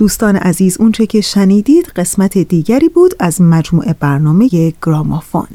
دوستان 0.05 0.37
عزیز 0.37 0.81
اونچه 0.81 1.07
که 1.07 1.21
شنیدید 1.21 1.87
قسمت 1.97 2.38
دیگری 2.38 2.88
بود 2.88 3.14
از 3.21 3.40
مجموعه 3.40 3.93
برنامه 4.01 4.49
گرامافون. 4.83 5.49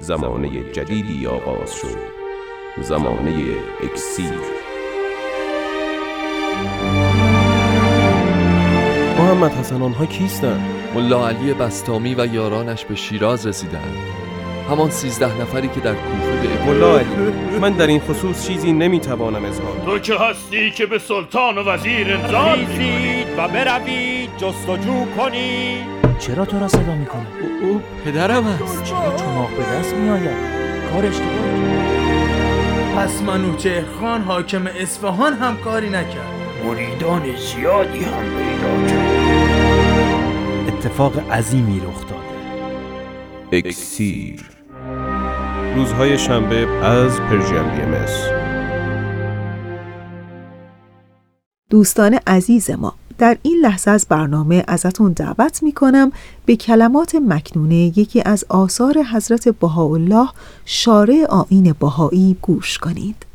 زمانه 0.00 0.72
جدیدی 0.72 1.26
آغاز 1.26 1.74
شد. 1.74 1.98
زمانه 2.82 3.32
اکسیر. 3.82 4.40
محمد 9.18 9.52
حسن 9.52 9.82
آنها 9.82 10.06
کیستند؟ 10.06 10.60
ملا 10.94 11.28
علی 11.28 11.54
بستامی 11.54 12.14
و 12.14 12.26
یارانش 12.26 12.84
به 12.84 12.94
شیراز 12.94 13.46
رسیدند. 13.46 14.23
همان 14.70 14.90
سیزده 14.90 15.40
نفری 15.42 15.68
که 15.68 15.80
در 15.80 15.94
کوفه 15.94 16.48
به 16.66 16.72
علی 16.72 17.58
من 17.60 17.72
در 17.72 17.86
این 17.86 18.00
خصوص 18.00 18.46
چیزی 18.46 18.72
نمی‌توانم 18.72 19.44
اظهار 19.44 19.76
تو 19.84 19.98
که 19.98 20.14
هستی 20.14 20.70
که 20.70 20.86
به 20.86 20.98
سلطان 20.98 21.58
و 21.58 21.62
وزیر 21.64 22.12
انذار 22.12 22.56
میزید 22.56 23.26
و 23.38 23.48
بروید 23.48 24.30
جستجو 24.36 25.04
کنید 25.16 25.94
چرا 26.18 26.44
تو 26.44 26.58
را 26.60 26.68
صدا 26.68 26.94
می‌کنه؟ 26.94 27.26
او, 27.62 27.68
او 27.68 27.82
پدرم 28.04 28.46
است. 28.46 28.84
چرا 28.84 29.16
چماق 29.16 29.50
به 29.50 29.62
دست 29.62 29.94
میآید؟ 29.94 30.36
کار 30.92 31.06
اشتباهی 31.06 31.64
پس 32.96 33.22
منوچهر 33.22 33.84
خان 34.00 34.22
حاکم 34.22 34.66
اصفهان 34.66 35.32
هم 35.32 35.56
کاری 35.56 35.88
نکرد. 35.88 36.34
مریدان 36.64 37.22
زیادی 37.36 38.04
هم 38.04 38.24
پیدا 38.36 38.86
کرد. 38.88 40.68
اتفاق 40.68 41.30
عظیمی 41.32 41.80
رخ 41.80 42.00
داده. 42.00 42.24
اکسیر. 43.52 44.53
روزهای 45.74 46.18
شنبه 46.18 46.68
از 46.68 47.20
پرژیم 47.20 47.70
بی 47.70 47.98
دوستان 51.70 52.18
عزیز 52.26 52.70
ما 52.70 52.94
در 53.18 53.36
این 53.42 53.58
لحظه 53.62 53.90
از 53.90 54.06
برنامه 54.08 54.64
ازتون 54.68 55.12
دعوت 55.12 55.62
می 55.62 55.72
کنم 55.72 56.12
به 56.46 56.56
کلمات 56.56 57.14
مکنونه 57.14 57.74
یکی 57.74 58.22
از 58.24 58.44
آثار 58.48 59.02
حضرت 59.02 59.48
بهاءالله 59.48 60.28
شارع 60.64 61.26
آین 61.28 61.74
بهایی 61.80 62.36
گوش 62.42 62.78
کنید. 62.78 63.26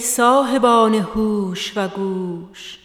صاحبان 0.00 0.94
هوش 0.94 1.72
و 1.76 1.88
گوش. 1.88 2.78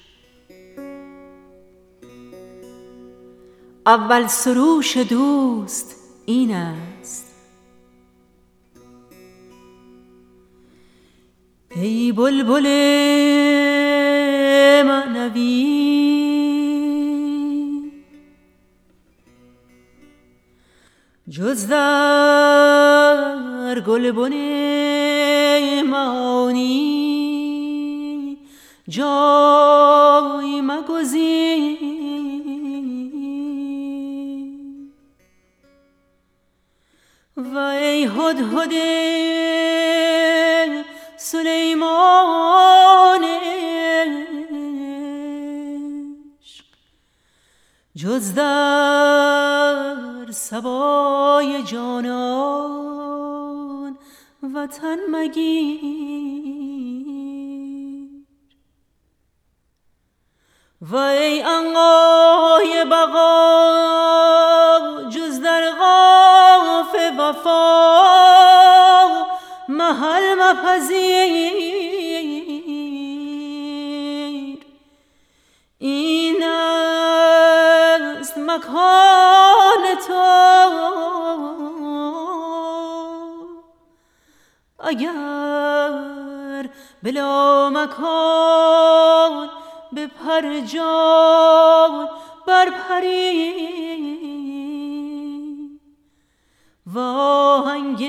اول 3.86 4.28
سروش 4.28 4.98
دوست 4.98 5.96
این 6.26 6.52
است. 6.52 7.26
ای 11.76 12.12
بلبل 12.12 12.68
معنوی. 14.86 15.76
جز 21.30 21.68
در 21.68 23.06
گلبن 23.80 24.34
معانی 25.82 26.95
جای 28.88 30.62
مگزین. 30.62 32.06
و 37.38 37.58
ای 37.58 38.06
هدهد 38.06 38.74
سلیمان 41.18 42.46
جز 47.98 48.34
در 48.34 50.26
سبای 50.32 51.64
جانان 51.64 53.16
وطن 54.54 54.98
مگیر. 55.12 56.45
و 60.92 60.96
ای 60.96 61.42
انقای 61.42 62.86
بقا 62.86 63.36
جز 65.10 65.42
در 65.42 65.72
غاف 65.72 66.96
وفا 67.20 67.76
محل 69.70 70.36
مپذیر 70.36 71.46
این 75.80 76.44
است 76.44 78.38
مکان 78.38 79.96
تو 80.08 80.24
اگر 84.80 86.70
بلا 87.04 87.70
مکان 87.70 89.50
به 89.96 90.08
پر 90.08 90.60
جان 90.60 92.08
برپری. 92.48 93.76
و 96.94 97.00
آهنگ 97.00 98.08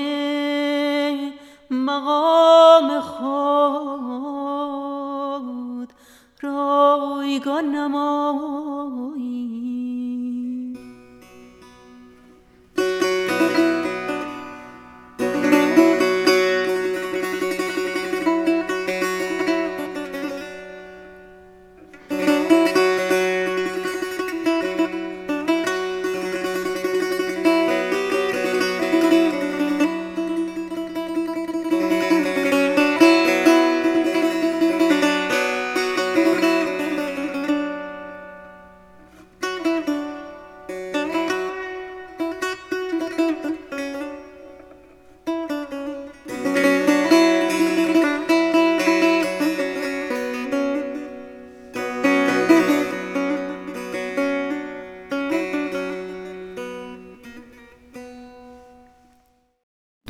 مقام 1.71 2.99
خود 2.99 3.27
رایگان 6.41 7.65
نمایی. 7.75 9.36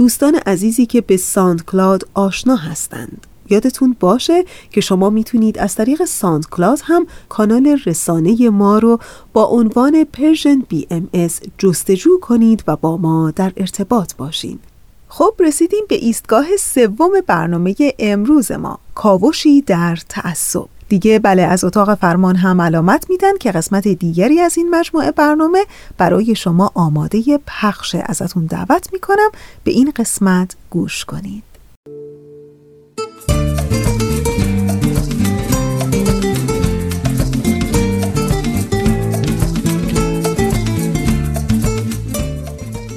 دوستان 0.07 0.35
عزیزی 0.35 0.85
که 0.85 1.01
به 1.01 1.17
ساند 1.17 1.65
کلاد 1.65 2.07
آشنا 2.13 2.55
هستند. 2.55 3.27
یادتون 3.49 3.95
باشه 3.99 4.45
که 4.71 4.81
شما 4.81 5.09
می‌تونید 5.09 5.57
از 5.57 5.75
طریق 5.75 6.05
SoundCloud 6.05 6.79
هم 6.83 7.07
کانال 7.29 7.79
رسانه 7.85 8.49
ما 8.49 8.79
رو 8.79 8.99
با 9.33 9.45
عنوان 9.45 10.03
Persian 10.03 10.59
BM 10.69 11.09
جستجو 11.57 12.19
کنید 12.19 12.63
و 12.67 12.75
با 12.75 12.97
ما 12.97 13.31
در 13.31 13.53
ارتباط 13.57 14.15
باشین. 14.15 14.59
خب 15.07 15.33
رسیدیم 15.39 15.85
به 15.89 15.95
ایستگاه 15.95 16.45
سوم 16.59 17.11
برنامه 17.27 17.75
امروز 17.99 18.51
ما 18.51 18.79
کاوشی 18.95 19.61
در 19.61 19.97
تعصب. 20.09 20.76
دیگه 20.89 21.19
بله 21.19 21.41
از 21.41 21.63
اتاق 21.63 21.95
فرمان 21.95 22.35
هم 22.35 22.61
علامت 22.61 23.05
میدن 23.09 23.37
که 23.37 23.51
قسمت 23.51 23.87
دیگری 23.87 24.39
از 24.39 24.57
این 24.57 24.69
مجموعه 24.69 25.11
برنامه 25.11 25.65
برای 25.97 26.35
شما 26.35 26.71
آماده 26.73 27.39
پخش 27.47 27.95
ازتون 27.95 28.45
دعوت 28.45 28.93
می‌کنم. 28.93 29.29
به 29.63 29.71
این 29.71 29.91
قسمت 29.95 30.55
گوش 30.69 31.05
کنید. 31.05 31.43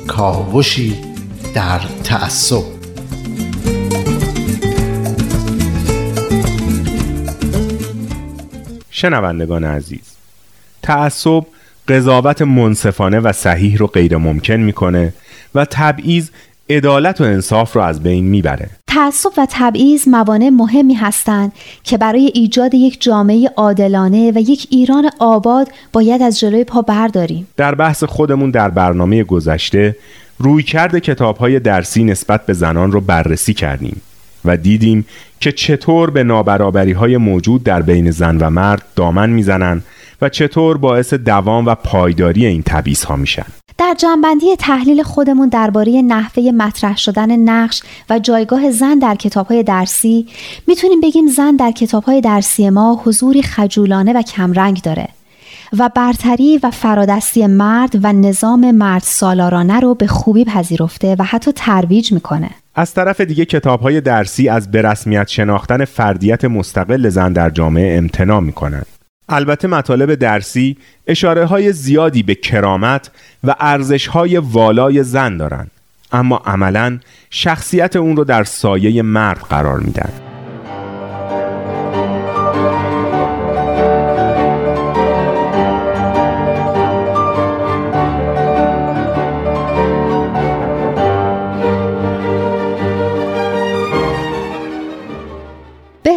کاوشی 0.07 0.97
در 1.55 1.81
تعصب 2.05 2.80
شنوندگان 9.01 9.65
عزیز 9.65 10.17
تعصب 10.83 11.43
قضاوت 11.89 12.43
منصفانه 12.43 13.21
و 13.21 13.33
صحیح 13.33 13.77
رو 13.77 13.87
غیر 13.87 14.17
ممکن 14.17 14.55
می‌کنه 14.55 15.13
و 15.55 15.65
تبعیض 15.65 16.29
عدالت 16.71 17.21
و 17.21 17.25
انصاف 17.25 17.77
رو 17.77 17.83
از 17.83 18.03
بین 18.03 18.25
می‌بره. 18.25 18.71
تعصب 18.87 19.31
و 19.37 19.47
تبعیض 19.51 20.09
موانع 20.09 20.49
مهمی 20.49 20.95
هستند 20.95 21.53
که 21.85 21.99
برای 21.99 22.31
ایجاد 22.35 22.75
یک 22.75 23.03
جامعه 23.03 23.51
عادلانه 23.57 24.33
و 24.35 24.39
یک 24.39 24.67
ایران 24.71 25.11
آباد 25.19 25.69
باید 25.93 26.23
از 26.23 26.39
جلوی 26.39 26.65
پا 26.65 26.83
برداریم. 26.83 27.49
در 27.57 27.75
بحث 27.75 28.05
خودمون 28.05 28.51
در 28.51 28.71
برنامه 28.71 29.25
گذشته 29.25 29.97
روی 30.39 30.63
کرده 30.63 31.01
کتاب 31.01 31.37
های 31.37 31.61
درسی 31.61 32.05
نسبت 32.05 32.47
به 32.47 32.53
زنان 32.53 32.93
رو 32.93 33.01
بررسی 33.01 33.55
کردیم. 33.55 34.01
و 34.45 34.57
دیدیم 34.57 35.07
که 35.41 35.53
چطور 35.53 36.11
به 36.11 36.25
نابرابری 36.25 36.93
های 36.93 37.17
موجود 37.17 37.65
در 37.65 37.83
بین 37.83 38.11
زن 38.11 38.39
و 38.39 38.51
مرد 38.51 38.83
دامن 38.97 39.31
می‌زنن 39.31 39.83
و 40.23 40.29
چطور 40.29 40.79
باعث 40.79 41.15
دوام 41.15 41.67
و 41.67 41.75
پایداری 41.75 42.47
این 42.47 42.63
تبعیض 42.63 43.05
ها 43.05 43.17
میشن. 43.17 43.47
در 43.79 43.95
جنبندی 43.99 44.57
تحلیل 44.57 45.03
خودمون 45.03 45.49
درباره 45.49 46.03
نحوه 46.03 46.43
مطرح 46.43 46.97
شدن 46.97 47.37
نقش 47.37 47.83
و 48.11 48.19
جایگاه 48.19 48.71
زن 48.71 48.99
در 48.99 49.15
کتابهای 49.15 49.63
درسی 49.63 50.27
می‌تونیم 50.67 51.01
بگیم 51.01 51.27
زن 51.27 51.57
در 51.57 51.71
کتابهای 51.71 52.21
درسی 52.21 52.71
ما 52.71 53.01
حضوری 53.05 53.43
خجولانه 53.43 54.13
و 54.13 54.23
کمرنگ 54.23 54.83
داره. 54.83 55.09
و 55.79 55.91
برتری 55.95 56.61
و 56.63 56.71
فرادستی 56.71 57.47
مرد 57.47 57.91
و 58.03 58.13
نظام 58.13 58.71
مرد 58.71 59.03
سالارانه 59.03 59.81
رو 59.81 59.95
به 59.95 60.07
خوبی 60.07 60.45
پذیرفته 60.45 61.17
و 61.19 61.25
حتی 61.25 61.53
ترویج 61.53 62.13
می‌کنه 62.13 62.51
از 62.75 62.95
طرف 62.95 63.21
دیگه 63.21 63.45
کتاب 63.45 63.81
های 63.81 64.01
درسی 64.01 64.49
از 64.49 64.71
برسمیت 64.71 65.29
شناختن 65.29 65.85
فردیت 65.85 66.45
مستقل 66.45 67.09
زن 67.09 67.33
در 67.33 67.51
جامعه 67.51 67.99
امتناع 67.99 68.41
می‌کنند. 68.41 68.87
البته 69.29 69.69
مطالب 69.69 70.15
درسی 70.15 70.77
اشاره 71.07 71.45
های 71.45 71.73
زیادی 71.73 72.23
به 72.23 72.35
کرامت 72.35 73.11
و 73.45 73.55
ارزش 73.61 74.07
های 74.07 74.39
والای 74.39 75.03
زن 75.03 75.37
دارند 75.37 75.71
اما 76.13 76.37
عملا 76.37 76.99
شخصیت 77.31 77.97
اون 77.97 78.17
رو 78.17 78.25
در 78.25 78.45
سایه 78.45 79.03
مرد 79.03 79.39
قرار 79.39 79.81
میدن. 79.81 80.30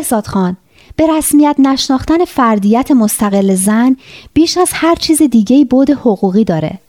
بهزاد 0.04 0.28
خان 0.28 0.58
به 0.96 1.08
رسمیت 1.18 1.56
نشناختن 1.60 2.26
فردیت 2.26 2.92
مستقل 2.92 3.56
زن 3.56 3.96
بیش 4.34 4.58
از 4.58 4.70
هر 4.74 4.96
چیز 4.96 5.22
دیگه 5.22 5.66
بود 5.66 5.90
حقوقی 5.90 6.44
داره. 6.44 6.80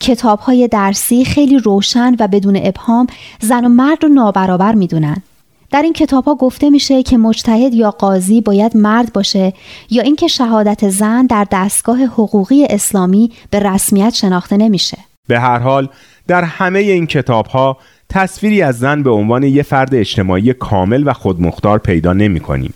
کتاب 0.00 0.38
های 0.38 0.68
درسی 0.68 1.24
خیلی 1.24 1.58
روشن 1.58 2.16
و 2.18 2.28
بدون 2.28 2.60
ابهام 2.62 3.06
زن 3.40 3.64
و 3.64 3.68
مرد 3.68 4.02
رو 4.02 4.08
نابرابر 4.08 4.74
می‌دونن. 4.74 5.16
در 5.70 5.82
این 5.82 5.92
کتاب 5.92 6.24
ها 6.24 6.34
گفته 6.34 6.70
میشه 6.70 7.02
که 7.02 7.18
مجتهد 7.18 7.74
یا 7.74 7.90
قاضی 7.90 8.40
باید 8.40 8.76
مرد 8.76 9.12
باشه 9.12 9.52
یا 9.90 10.02
اینکه 10.02 10.28
شهادت 10.28 10.88
زن 10.88 11.26
در 11.26 11.46
دستگاه 11.50 12.04
حقوقی 12.04 12.66
اسلامی 12.70 13.32
به 13.50 13.58
رسمیت 13.58 14.14
شناخته 14.14 14.56
نمیشه. 14.56 14.98
به 15.28 15.40
هر 15.40 15.58
حال 15.58 15.88
در 16.26 16.44
همه 16.44 16.78
این 16.78 17.06
کتاب 17.06 17.46
ها 17.46 17.76
تصویری 18.14 18.62
از 18.62 18.78
زن 18.78 19.02
به 19.02 19.10
عنوان 19.10 19.42
یه 19.42 19.62
فرد 19.62 19.94
اجتماعی 19.94 20.52
کامل 20.52 21.02
و 21.06 21.12
خودمختار 21.12 21.78
پیدا 21.78 22.12
نمی 22.12 22.40
کنیم. 22.40 22.74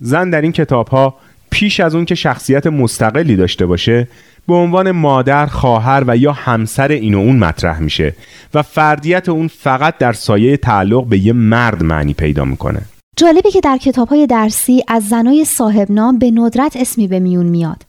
زن 0.00 0.30
در 0.30 0.40
این 0.40 0.52
کتاب 0.52 0.88
ها 0.88 1.14
پیش 1.50 1.80
از 1.80 1.94
اون 1.94 2.04
که 2.04 2.14
شخصیت 2.14 2.66
مستقلی 2.66 3.36
داشته 3.36 3.66
باشه 3.66 4.08
به 4.48 4.54
عنوان 4.54 4.90
مادر، 4.90 5.46
خواهر 5.46 6.04
و 6.06 6.16
یا 6.16 6.32
همسر 6.32 6.88
این 6.88 7.14
و 7.14 7.18
اون 7.18 7.38
مطرح 7.38 7.78
میشه 7.78 8.14
و 8.54 8.62
فردیت 8.62 9.28
اون 9.28 9.48
فقط 9.48 9.98
در 9.98 10.12
سایه 10.12 10.56
تعلق 10.56 11.06
به 11.06 11.18
یه 11.18 11.32
مرد 11.32 11.82
معنی 11.82 12.14
پیدا 12.14 12.44
می‌کنه. 12.44 12.80
جالبه 13.16 13.50
که 13.50 13.60
در 13.60 13.76
کتاب 13.76 14.08
های 14.08 14.26
درسی 14.26 14.82
از 14.88 15.08
زنای 15.08 15.44
صاحب 15.44 15.90
نام 15.90 16.18
به 16.18 16.30
ندرت 16.30 16.76
اسمی 16.76 17.08
به 17.08 17.20
میون 17.20 17.46
میاد 17.46 17.82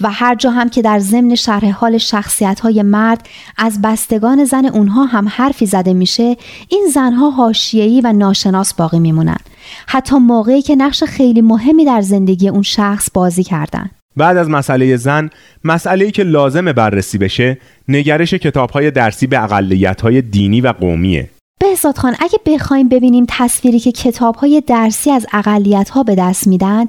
و 0.00 0.10
هر 0.10 0.34
جا 0.34 0.50
هم 0.50 0.68
که 0.68 0.82
در 0.82 0.98
ضمن 0.98 1.34
شرح 1.34 1.70
حال 1.70 1.98
شخصیت 1.98 2.60
های 2.60 2.82
مرد 2.82 3.28
از 3.58 3.82
بستگان 3.82 4.44
زن 4.44 4.64
اونها 4.64 5.04
هم 5.04 5.28
حرفی 5.28 5.66
زده 5.66 5.94
میشه 5.94 6.36
این 6.68 6.88
زنها 6.94 7.30
حاشیه‌ای 7.30 8.00
و 8.00 8.12
ناشناس 8.12 8.74
باقی 8.74 8.98
میمونن. 8.98 9.38
حتی 9.86 10.16
موقعی 10.16 10.62
که 10.62 10.76
نقش 10.76 11.04
خیلی 11.04 11.40
مهمی 11.40 11.84
در 11.84 12.00
زندگی 12.00 12.48
اون 12.48 12.62
شخص 12.62 13.08
بازی 13.14 13.44
کردن. 13.44 13.90
بعد 14.16 14.36
از 14.36 14.48
مسئله 14.48 14.96
زن 14.96 15.30
مسئله 15.64 16.10
که 16.10 16.22
لازم 16.22 16.72
بررسی 16.72 17.18
بشه 17.18 17.58
نگرش 17.88 18.34
کتاب 18.34 18.70
های 18.70 18.90
درسی 18.90 19.26
به 19.26 19.42
اقلیت 19.42 20.00
های 20.00 20.22
دینی 20.22 20.60
و 20.60 20.72
قومیه. 20.72 21.30
بهزاد 21.60 21.98
خان 21.98 22.16
اگه 22.20 22.38
بخوایم 22.46 22.88
ببینیم 22.88 23.26
تصویری 23.28 23.80
که 23.80 23.92
کتاب 23.92 24.34
های 24.34 24.62
درسی 24.66 25.10
از 25.10 25.26
اقلیت 25.32 25.90
ها 25.90 26.02
به 26.02 26.14
دست 26.14 26.46
میدن 26.46 26.86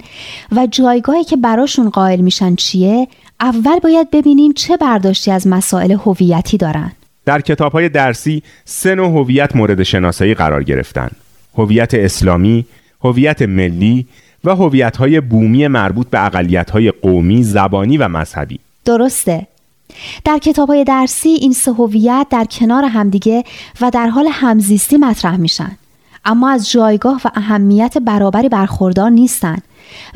و 0.52 0.68
جایگاهی 0.72 1.24
که 1.24 1.38
براشون 1.38 1.90
قائل 1.90 2.22
میشن 2.22 2.56
چیه 2.56 3.08
اول 3.40 3.80
باید 3.80 4.12
ببینیم 4.12 4.54
چه 4.54 4.78
برداشتی 4.78 5.32
از 5.32 5.48
مسائل 5.48 5.92
هویتی 5.92 6.58
دارن. 6.58 6.92
در 7.26 7.42
کتاب 7.42 7.72
های 7.72 7.90
درسی 7.90 8.44
سه 8.66 8.96
نوع 8.96 9.08
هویت 9.08 9.56
مورد 9.56 9.84
شناسایی 9.84 10.34
قرار 10.34 10.64
گرفتن. 10.64 11.10
هویت 11.58 11.94
اسلامی، 11.94 12.66
هویت 13.02 13.42
ملی 13.42 14.08
و 14.44 14.56
هویت 14.56 14.98
های 14.98 15.22
بومی 15.22 15.68
مربوط 15.68 16.08
به 16.08 16.26
اقلیت 16.26 16.70
های 16.70 16.92
قومی، 16.92 17.44
زبانی 17.44 17.98
و 17.98 18.08
مذهبی. 18.08 18.60
درسته. 18.86 19.48
در 20.26 20.38
کتاب 20.38 20.70
های 20.70 20.84
درسی 20.84 21.30
این 21.30 21.54
سه 21.54 21.72
هویت 21.72 22.28
در 22.30 22.46
کنار 22.46 22.86
همدیگه 22.86 23.44
و 23.82 23.92
در 23.94 24.08
حال 24.08 24.28
همزیستی 24.32 24.98
مطرح 24.98 25.38
میشن. 25.38 25.72
اما 26.26 26.50
از 26.50 26.72
جایگاه 26.72 27.22
و 27.26 27.30
اهمیت 27.36 27.98
برابری 27.98 28.50
برخوردار 28.50 29.10
نیستن 29.10 29.58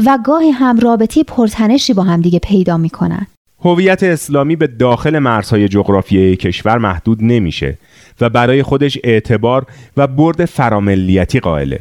و 0.05 0.19
گاهی 0.25 0.49
هم 0.49 0.79
رابطی 0.79 1.23
پرتنشی 1.23 1.93
با 1.93 2.03
همدیگه 2.03 2.39
پیدا 2.39 2.77
می‌کنن. 2.77 3.27
هویت 3.65 4.03
اسلامی 4.03 4.55
به 4.55 4.67
داخل 4.67 5.19
مرزهای 5.19 5.67
جغرافیایی 5.67 6.35
کشور 6.35 6.77
محدود 6.77 7.23
نمیشه 7.23 7.77
و 8.21 8.29
برای 8.29 8.63
خودش 8.63 8.97
اعتبار 9.03 9.65
و 9.97 10.07
برد 10.07 10.45
فراملیتی 10.45 11.39
قائله. 11.39 11.79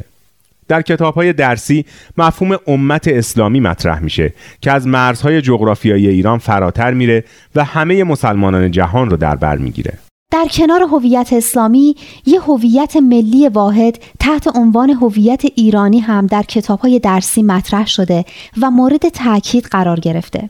در 0.67 0.81
کتاب 0.81 1.13
های 1.15 1.33
درسی 1.33 1.85
مفهوم 2.17 2.57
امت 2.67 3.07
اسلامی 3.07 3.59
مطرح 3.59 3.99
میشه 3.99 4.33
که 4.61 4.71
از 4.71 4.87
مرزهای 4.87 5.41
جغرافیایی 5.41 6.07
ایران 6.07 6.37
فراتر 6.37 6.93
میره 6.93 7.23
و 7.55 7.63
همه 7.63 8.03
مسلمانان 8.03 8.71
جهان 8.71 9.09
رو 9.09 9.17
در 9.17 9.35
بر 9.35 9.57
می‌گیره. 9.57 9.93
در 10.31 10.45
کنار 10.51 10.81
هویت 10.81 11.29
اسلامی 11.33 11.95
یه 12.25 12.41
هویت 12.41 12.95
ملی 12.95 13.47
واحد 13.47 13.99
تحت 14.19 14.55
عنوان 14.55 14.89
هویت 14.89 15.41
ایرانی 15.55 15.99
هم 15.99 16.27
در 16.27 16.43
کتاب 16.43 16.79
های 16.79 16.99
درسی 16.99 17.43
مطرح 17.43 17.87
شده 17.87 18.25
و 18.61 18.71
مورد 18.71 19.09
تاکید 19.09 19.65
قرار 19.65 19.99
گرفته. 19.99 20.49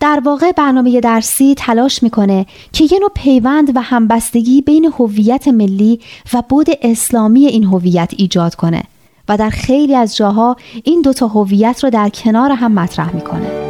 در 0.00 0.22
واقع 0.24 0.52
برنامه 0.52 1.00
درسی 1.00 1.54
تلاش 1.54 2.02
می‌کنه 2.02 2.46
که 2.72 2.84
یه 2.84 2.98
نوع 3.00 3.10
پیوند 3.14 3.76
و 3.76 3.80
همبستگی 3.80 4.62
بین 4.62 4.92
هویت 4.98 5.48
ملی 5.48 6.00
و 6.32 6.42
بود 6.48 6.66
اسلامی 6.82 7.46
این 7.46 7.64
هویت 7.64 8.10
ایجاد 8.16 8.54
کنه. 8.54 8.82
و 9.28 9.36
در 9.36 9.50
خیلی 9.50 9.94
از 9.94 10.16
جاها 10.16 10.56
این 10.84 11.02
دوتا 11.02 11.28
هویت 11.28 11.84
رو 11.84 11.90
در 11.90 12.08
کنار 12.08 12.52
هم 12.52 12.72
مطرح 12.72 13.14
می‌کنه. 13.14 13.68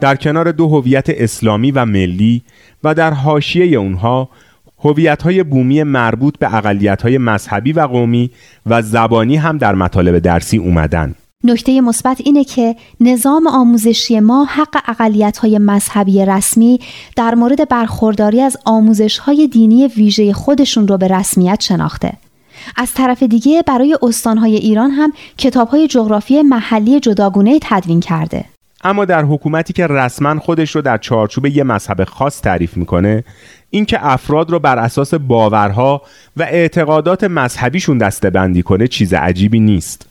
در 0.00 0.16
کنار 0.16 0.52
دو 0.52 0.68
هویت 0.68 1.06
اسلامی 1.08 1.70
و 1.70 1.84
ملی 1.84 2.42
و 2.84 2.94
در 2.94 3.12
حاشیه 3.12 3.78
اونها 3.78 4.28
هویت 4.86 5.22
های 5.22 5.42
بومی 5.42 5.82
مربوط 5.82 6.38
به 6.38 6.54
اقلیت 6.54 7.02
های 7.02 7.18
مذهبی 7.18 7.72
و 7.72 7.80
قومی 7.80 8.30
و 8.66 8.82
زبانی 8.82 9.36
هم 9.36 9.58
در 9.58 9.74
مطالب 9.74 10.18
درسی 10.18 10.58
اومدن 10.58 11.14
نکته 11.44 11.80
مثبت 11.80 12.20
اینه 12.24 12.44
که 12.44 12.76
نظام 13.00 13.46
آموزشی 13.46 14.20
ما 14.20 14.44
حق 14.44 14.82
اقلیت 14.88 15.38
های 15.38 15.58
مذهبی 15.58 16.24
رسمی 16.24 16.80
در 17.16 17.34
مورد 17.34 17.68
برخورداری 17.68 18.40
از 18.40 18.56
آموزش 18.64 19.18
های 19.18 19.48
دینی 19.48 19.86
ویژه 19.86 20.32
خودشون 20.32 20.88
رو 20.88 20.98
به 20.98 21.08
رسمیت 21.08 21.60
شناخته. 21.60 22.12
از 22.76 22.94
طرف 22.94 23.22
دیگه 23.22 23.62
برای 23.66 23.98
استانهای 24.02 24.56
ایران 24.56 24.90
هم 24.90 25.12
کتاب 25.38 25.68
های 25.68 25.88
جغرافی 25.88 26.42
محلی 26.42 27.00
جداگونه 27.00 27.58
تدوین 27.62 28.00
کرده. 28.00 28.44
اما 28.86 29.04
در 29.04 29.24
حکومتی 29.24 29.72
که 29.72 29.86
رسما 29.86 30.40
خودش 30.40 30.76
رو 30.76 30.82
در 30.82 30.98
چارچوب 30.98 31.46
یه 31.46 31.64
مذهب 31.64 32.04
خاص 32.04 32.40
تعریف 32.40 32.76
می‌کنه 32.76 33.24
اینکه 33.70 34.06
افراد 34.06 34.50
رو 34.50 34.58
بر 34.58 34.78
اساس 34.78 35.14
باورها 35.14 36.02
و 36.36 36.42
اعتقادات 36.42 37.24
مذهبیشون 37.24 37.98
دستبندی 37.98 38.62
کنه 38.62 38.88
چیز 38.88 39.14
عجیبی 39.14 39.60
نیست. 39.60 40.06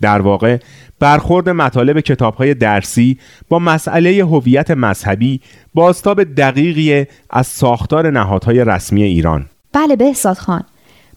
در 0.00 0.20
واقع 0.20 0.58
برخورد 1.00 1.48
مطالب 1.48 2.00
کتابهای 2.00 2.54
درسی 2.54 3.18
با 3.48 3.58
مسئله 3.58 4.24
هویت 4.24 4.70
مذهبی 4.70 5.40
باستاب 5.74 6.24
دقیقی 6.24 7.06
از 7.30 7.46
ساختار 7.46 8.10
نهادهای 8.10 8.64
رسمی 8.64 9.02
ایران. 9.02 9.46
بله 9.72 9.96
بهزاد 9.96 10.36
خان. 10.36 10.64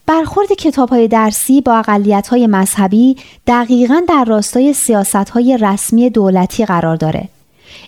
برخورد 0.06 0.52
کتاب 0.52 0.88
های 0.88 1.08
درسی 1.08 1.60
با 1.60 1.76
اقلیت 1.76 2.28
های 2.28 2.46
مذهبی 2.46 3.16
دقیقا 3.46 4.02
در 4.08 4.24
راستای 4.24 4.72
سیاست 4.72 5.30
های 5.30 5.58
رسمی 5.60 6.10
دولتی 6.10 6.64
قرار 6.64 6.96
داره. 6.96 7.28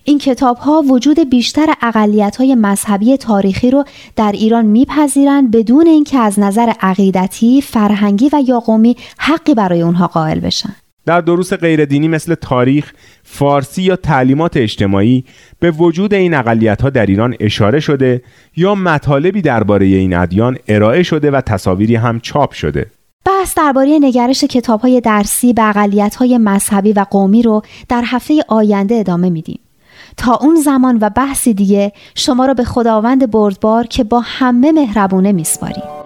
این 0.05 0.19
کتاب 0.19 0.57
ها 0.57 0.83
وجود 0.83 1.31
بیشتر 1.31 1.75
اقلیت 1.83 2.37
های 2.37 2.55
مذهبی 2.55 3.17
تاریخی 3.17 3.71
رو 3.71 3.85
در 4.17 4.33
ایران 4.33 4.65
میپذیرند 4.65 5.51
بدون 5.51 5.87
اینکه 5.87 6.19
از 6.19 6.39
نظر 6.39 6.73
عقیدتی، 6.81 7.63
فرهنگی 7.63 8.31
و 8.33 8.43
یا 8.47 8.61
قومی 8.61 8.97
حقی 9.19 9.55
برای 9.55 9.83
اونها 9.83 10.07
قائل 10.07 10.41
بشن. 10.41 10.75
در 11.07 11.21
دروس 11.21 11.53
غیردینی 11.53 12.09
مثل 12.09 12.35
تاریخ، 12.35 12.93
فارسی 13.23 13.83
یا 13.83 13.97
تعلیمات 13.97 14.57
اجتماعی 14.57 15.25
به 15.61 15.71
وجود 15.71 16.15
این 16.15 16.35
اقلیت 16.35 16.83
ها 16.83 16.91
در 16.91 17.07
ایران 17.07 17.37
اشاره 17.41 17.81
شده 17.81 18.23
یا 18.57 18.75
مطالبی 18.75 19.43
درباره 19.43 19.87
این 19.87 20.17
ادیان 20.17 20.59
ارائه 20.69 21.03
شده 21.03 21.31
و 21.31 21.41
تصاویری 21.41 21.97
هم 21.97 22.21
چاپ 22.21 22.53
شده. 22.53 22.87
بحث 23.25 23.55
درباره 23.57 23.99
نگرش 24.01 24.45
کتاب 24.45 24.81
های 24.81 25.01
درسی 25.01 25.53
به 25.53 25.69
اقلیت 25.69 26.15
های 26.15 26.39
مذهبی 26.39 26.93
و 26.93 27.07
قومی 27.11 27.43
رو 27.43 27.63
در 27.89 28.03
هفته 28.07 28.35
آینده 28.49 28.95
ادامه 28.95 29.31
میدیم. 29.31 29.61
تا 30.17 30.39
اون 30.41 30.57
زمان 30.57 30.99
و 31.01 31.11
بحثی 31.11 31.55
دیگه 31.55 31.93
شما 32.15 32.47
رو 32.47 32.55
به 32.55 32.65
خداوند 32.65 33.31
بردبار 33.31 33.87
که 33.87 34.05
با 34.05 34.21
همه 34.21 34.73
مهربونه 34.73 35.33
میسپاریم. 35.33 36.02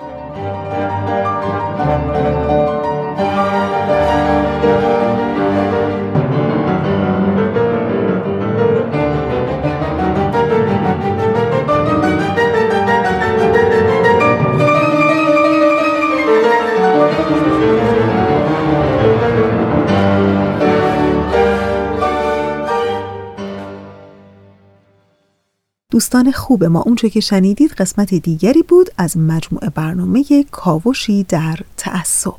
دوستان 25.96 26.32
خوب 26.32 26.64
ما 26.64 26.82
اونچه 26.82 27.10
که 27.10 27.20
شنیدید 27.20 27.72
قسمت 27.72 28.14
دیگری 28.14 28.62
بود 28.62 28.90
از 28.98 29.16
مجموعه 29.16 29.70
برنامه 29.70 30.44
کاوشی 30.50 31.24
در 31.24 31.58
تعصب. 31.76 32.34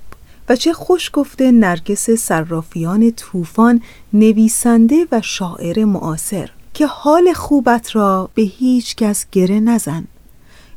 و 0.50 0.56
چه 0.56 0.74
خوش 0.74 1.10
گفته 1.14 1.52
نرگس 1.52 2.10
صرافیان 2.10 3.12
طوفان 3.12 3.82
نویسنده 4.14 5.08
و 5.12 5.22
شاعر 5.22 5.86
معاصر 5.86 6.50
که 6.74 6.88
حال 6.88 7.34
خوبت 7.34 7.96
را 7.96 8.30
به 8.36 8.42
هیچ 8.42 8.96
کس 8.96 9.26
گره 9.32 9.60
نزن. 9.60 10.08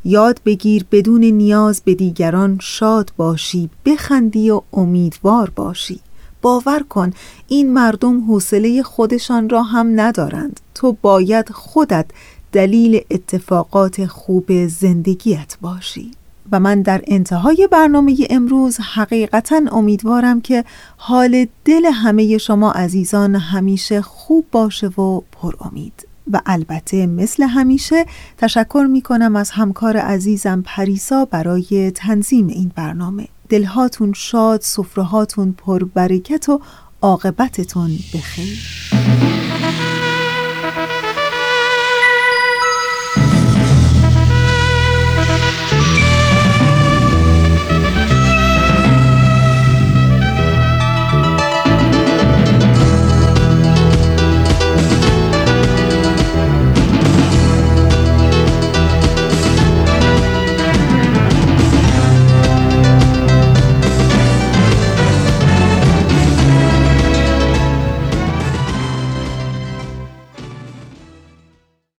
یاد 0.04 0.40
بگیر 0.44 0.86
بدون 0.90 1.24
نیاز 1.24 1.82
به 1.84 1.94
دیگران 1.94 2.58
شاد 2.62 3.12
باشی 3.16 3.70
بخندی 3.84 4.50
و 4.50 4.62
امیدوار 4.72 5.50
باشی. 5.50 6.00
باور 6.42 6.82
کن 6.82 7.12
این 7.48 7.72
مردم 7.72 8.20
حوصله 8.20 8.82
خودشان 8.82 9.48
را 9.48 9.62
هم 9.62 10.00
ندارند. 10.00 10.60
تو 10.74 10.96
باید 11.02 11.50
خودت 11.50 12.06
دلیل 12.52 13.00
اتفاقات 13.10 14.06
خوب 14.06 14.66
زندگیت 14.66 15.56
باشی. 15.60 16.10
و 16.52 16.60
من 16.60 16.82
در 16.82 17.02
انتهای 17.06 17.68
برنامه 17.70 18.16
امروز 18.30 18.78
حقیقتا 18.80 19.60
امیدوارم 19.72 20.40
که 20.40 20.64
حال 20.96 21.46
دل 21.64 21.86
همه 21.86 22.38
شما 22.38 22.72
عزیزان 22.72 23.36
همیشه 23.36 24.02
خوب 24.02 24.46
باشه 24.52 24.86
و 24.86 25.20
پر 25.32 25.54
امید. 25.60 26.06
و 26.32 26.40
البته 26.46 27.06
مثل 27.06 27.42
همیشه 27.42 28.06
تشکر 28.38 28.86
می 28.90 29.02
کنم 29.02 29.36
از 29.36 29.50
همکار 29.50 29.96
عزیزم 29.96 30.62
پریسا 30.66 31.24
برای 31.24 31.90
تنظیم 31.94 32.46
این 32.46 32.72
برنامه. 32.74 33.28
دلهاتون 33.48 34.12
شاد، 34.12 34.60
صفرهاتون 34.60 35.52
پر 35.52 35.84
برکت 35.84 36.48
و 36.48 36.60
عاقبتتون 37.02 37.90
بخیر. 38.14 38.58